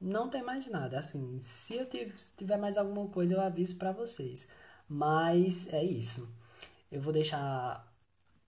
Não 0.00 0.30
tem 0.30 0.42
mais 0.42 0.66
nada. 0.68 0.98
Assim, 0.98 1.40
se 1.42 1.74
eu 1.76 1.86
tiver 2.36 2.56
mais 2.58 2.76
alguma 2.78 3.08
coisa, 3.08 3.34
eu 3.34 3.40
aviso 3.40 3.76
para 3.78 3.92
vocês. 3.92 4.48
Mas 4.88 5.68
é 5.72 5.82
isso. 5.84 6.28
Eu 6.92 7.00
vou 7.00 7.12
deixar. 7.12 7.86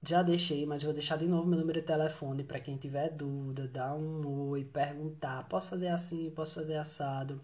Já 0.07 0.23
deixei, 0.23 0.66
mas 0.66 0.83
vou 0.83 0.93
deixar 0.95 1.18
de 1.18 1.27
novo 1.27 1.49
meu 1.49 1.59
número 1.61 1.81
de 1.81 1.87
telefone 1.87 2.45
para 2.45 2.61
quem 2.61 2.77
tiver 2.79 3.11
dúvida, 3.11 3.68
dar 3.68 3.95
um 3.95 4.27
oi, 4.51 4.64
perguntar. 4.64 5.49
Posso 5.49 5.70
fazer 5.70 5.89
assim, 5.89 6.31
posso 6.33 6.57
fazer 6.57 6.77
assado. 6.77 7.41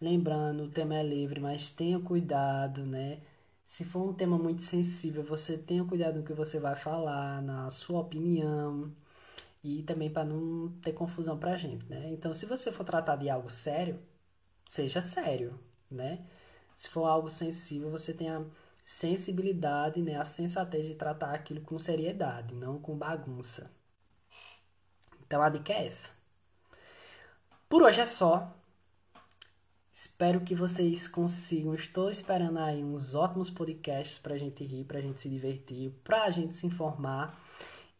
Lembrando, 0.00 0.64
o 0.64 0.70
tema 0.70 0.96
é 0.96 1.02
livre, 1.04 1.40
mas 1.40 1.70
tenha 1.72 2.00
cuidado, 2.00 2.86
né? 2.86 3.20
Se 3.70 3.84
for 3.84 4.02
um 4.10 4.12
tema 4.12 4.36
muito 4.36 4.62
sensível, 4.62 5.22
você 5.22 5.56
tenha 5.56 5.84
cuidado 5.84 6.18
no 6.18 6.24
que 6.24 6.32
você 6.32 6.58
vai 6.58 6.74
falar, 6.74 7.40
na 7.40 7.70
sua 7.70 8.00
opinião 8.00 8.92
e 9.64 9.84
também 9.84 10.12
para 10.12 10.24
não 10.24 10.72
ter 10.82 10.92
confusão 10.92 11.38
pra 11.38 11.56
gente, 11.56 11.86
né? 11.88 12.10
Então, 12.12 12.34
se 12.34 12.46
você 12.46 12.72
for 12.72 12.84
tratar 12.84 13.16
de 13.16 13.30
algo 13.30 13.48
sério, 13.50 14.00
seja 14.68 15.00
sério, 15.00 15.58
né? 15.90 16.26
Se 16.76 16.88
for 16.88 17.06
algo 17.06 17.30
sensível, 17.30 17.90
você 17.90 18.12
tenha 18.14 18.44
sensibilidade, 18.84 20.02
né, 20.02 20.16
a 20.16 20.24
sensatez 20.24 20.86
de 20.86 20.94
tratar 20.96 21.32
aquilo 21.34 21.60
com 21.62 21.78
seriedade, 21.78 22.54
não 22.54 22.80
com 22.80 22.98
bagunça. 22.98 23.70
Então 25.22 25.42
a 25.42 25.48
dica 25.48 25.72
é 25.72 25.86
essa. 25.86 26.10
Por 27.68 27.82
hoje 27.82 28.00
é 28.00 28.06
só. 28.06 28.52
Espero 30.02 30.40
que 30.40 30.54
vocês 30.54 31.06
consigam. 31.06 31.74
Estou 31.74 32.10
esperando 32.10 32.58
aí 32.58 32.82
uns 32.82 33.14
ótimos 33.14 33.50
podcasts 33.50 34.18
para 34.18 34.32
a 34.32 34.38
gente 34.38 34.64
rir, 34.64 34.84
para 34.84 34.96
a 34.96 35.02
gente 35.02 35.20
se 35.20 35.28
divertir, 35.28 35.90
para 36.02 36.24
a 36.24 36.30
gente 36.30 36.56
se 36.56 36.66
informar. 36.66 37.38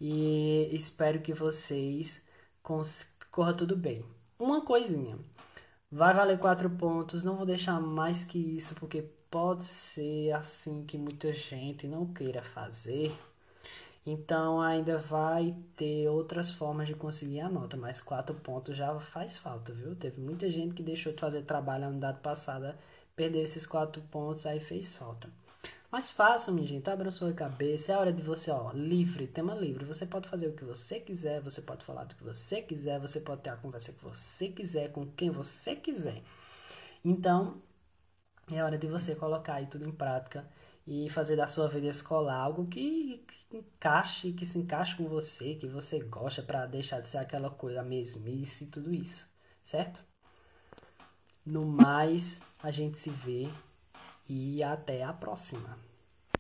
E 0.01 0.71
espero 0.73 1.21
que 1.21 1.35
vocês 1.35 2.25
corra 3.31 3.53
tudo 3.53 3.77
bem. 3.77 4.03
Uma 4.39 4.65
coisinha. 4.65 5.19
Vai 5.93 6.15
valer 6.15 6.39
quatro 6.39 6.71
pontos. 6.71 7.23
Não 7.23 7.37
vou 7.37 7.45
deixar 7.45 7.79
mais 7.79 8.25
que 8.25 8.39
isso, 8.39 8.75
porque 8.77 9.03
pode 9.31 9.67
ser 9.67 10.33
assim 10.33 10.87
que 10.87 10.97
muita 10.97 11.35
gente 11.35 11.87
não 11.87 12.15
queira 12.15 12.43
fazer 12.43 13.13
então 14.05 14.61
ainda 14.61 14.99
vai 14.99 15.55
ter 15.77 16.09
outras 16.09 16.51
formas 16.51 16.89
de 16.89 16.95
conseguir 16.95 17.41
a 17.41 17.49
nota, 17.49 17.77
mas 17.77 18.01
quatro 18.01 18.35
pontos 18.35 18.77
já 18.77 18.99
faz 19.01 19.39
falta, 19.39 19.73
viu? 19.73 19.95
Teve 19.95 20.21
muita 20.21 20.51
gente 20.51 20.75
que 20.75 20.83
deixou 20.83 21.13
de 21.13 21.21
fazer 21.21 21.43
trabalho 21.43 21.85
na 21.85 21.91
unidade 21.91 22.21
passada, 22.21 22.79
perdeu 23.15 23.43
esses 23.43 23.67
quatro 23.67 24.01
pontos, 24.03 24.47
aí 24.47 24.61
fez 24.61 24.97
falta. 24.97 25.29
Mas 25.91 26.11
façam, 26.11 26.55
minha 26.55 26.67
gente, 26.67 26.89
abra 26.89 27.11
sua 27.11 27.33
cabeça, 27.33 27.93
é 27.93 27.97
hora 27.97 28.13
de 28.13 28.23
você, 28.23 28.51
ó, 28.51 28.71
livre, 28.73 29.27
tema 29.27 29.55
livre. 29.55 29.85
Você 29.85 30.07
pode 30.07 30.29
fazer 30.29 30.47
o 30.47 30.53
que 30.53 30.65
você 30.65 31.01
quiser, 31.01 31.41
você 31.41 31.61
pode 31.61 31.85
falar 31.85 32.05
do 32.05 32.15
que 32.15 32.23
você 32.23 32.63
quiser, 32.63 33.01
você 33.01 33.21
pode 33.21 33.43
ter 33.43 33.51
a 33.51 33.57
conversa 33.57 33.93
que 33.93 34.05
você 34.05 34.49
quiser, 34.49 34.93
com 34.93 35.05
quem 35.07 35.31
você 35.31 35.75
quiser. 35.75 36.23
Então, 37.05 37.61
é 38.53 38.63
hora 38.63 38.79
de 38.79 38.87
você 38.87 39.17
colocar 39.17 39.55
aí 39.55 39.67
tudo 39.67 39.85
em 39.85 39.93
prática 39.93 40.47
e 40.87 41.09
fazer 41.11 41.37
da 41.37 41.47
sua 41.47 41.69
vida 41.69 41.87
escolar 41.87 42.37
algo 42.37 42.67
que, 42.67 43.25
que 43.49 43.57
encaixe, 43.59 44.33
que 44.33 44.47
se 44.47 44.59
encaixe 44.59 44.97
com 44.97 45.09
você, 45.09 45.55
que 45.55 45.67
você 45.67 46.01
gosta 46.01 46.43
para 46.43 46.67
deixar 46.67 47.01
de 47.01 47.09
ser 47.09 47.19
aquela 47.19 47.51
coisa 47.51 47.83
mesmice 47.83 48.65
e 48.65 48.67
tudo 48.69 48.93
isso, 48.93 49.27
certo? 49.63 50.01
No 51.45 51.65
mais, 51.65 52.41
a 52.63 52.71
gente 52.71 52.99
se 52.99 53.11
vê 53.11 53.49
e 54.29 54.63
até 54.63 55.03
a 55.03 55.13
próxima. 55.13 55.90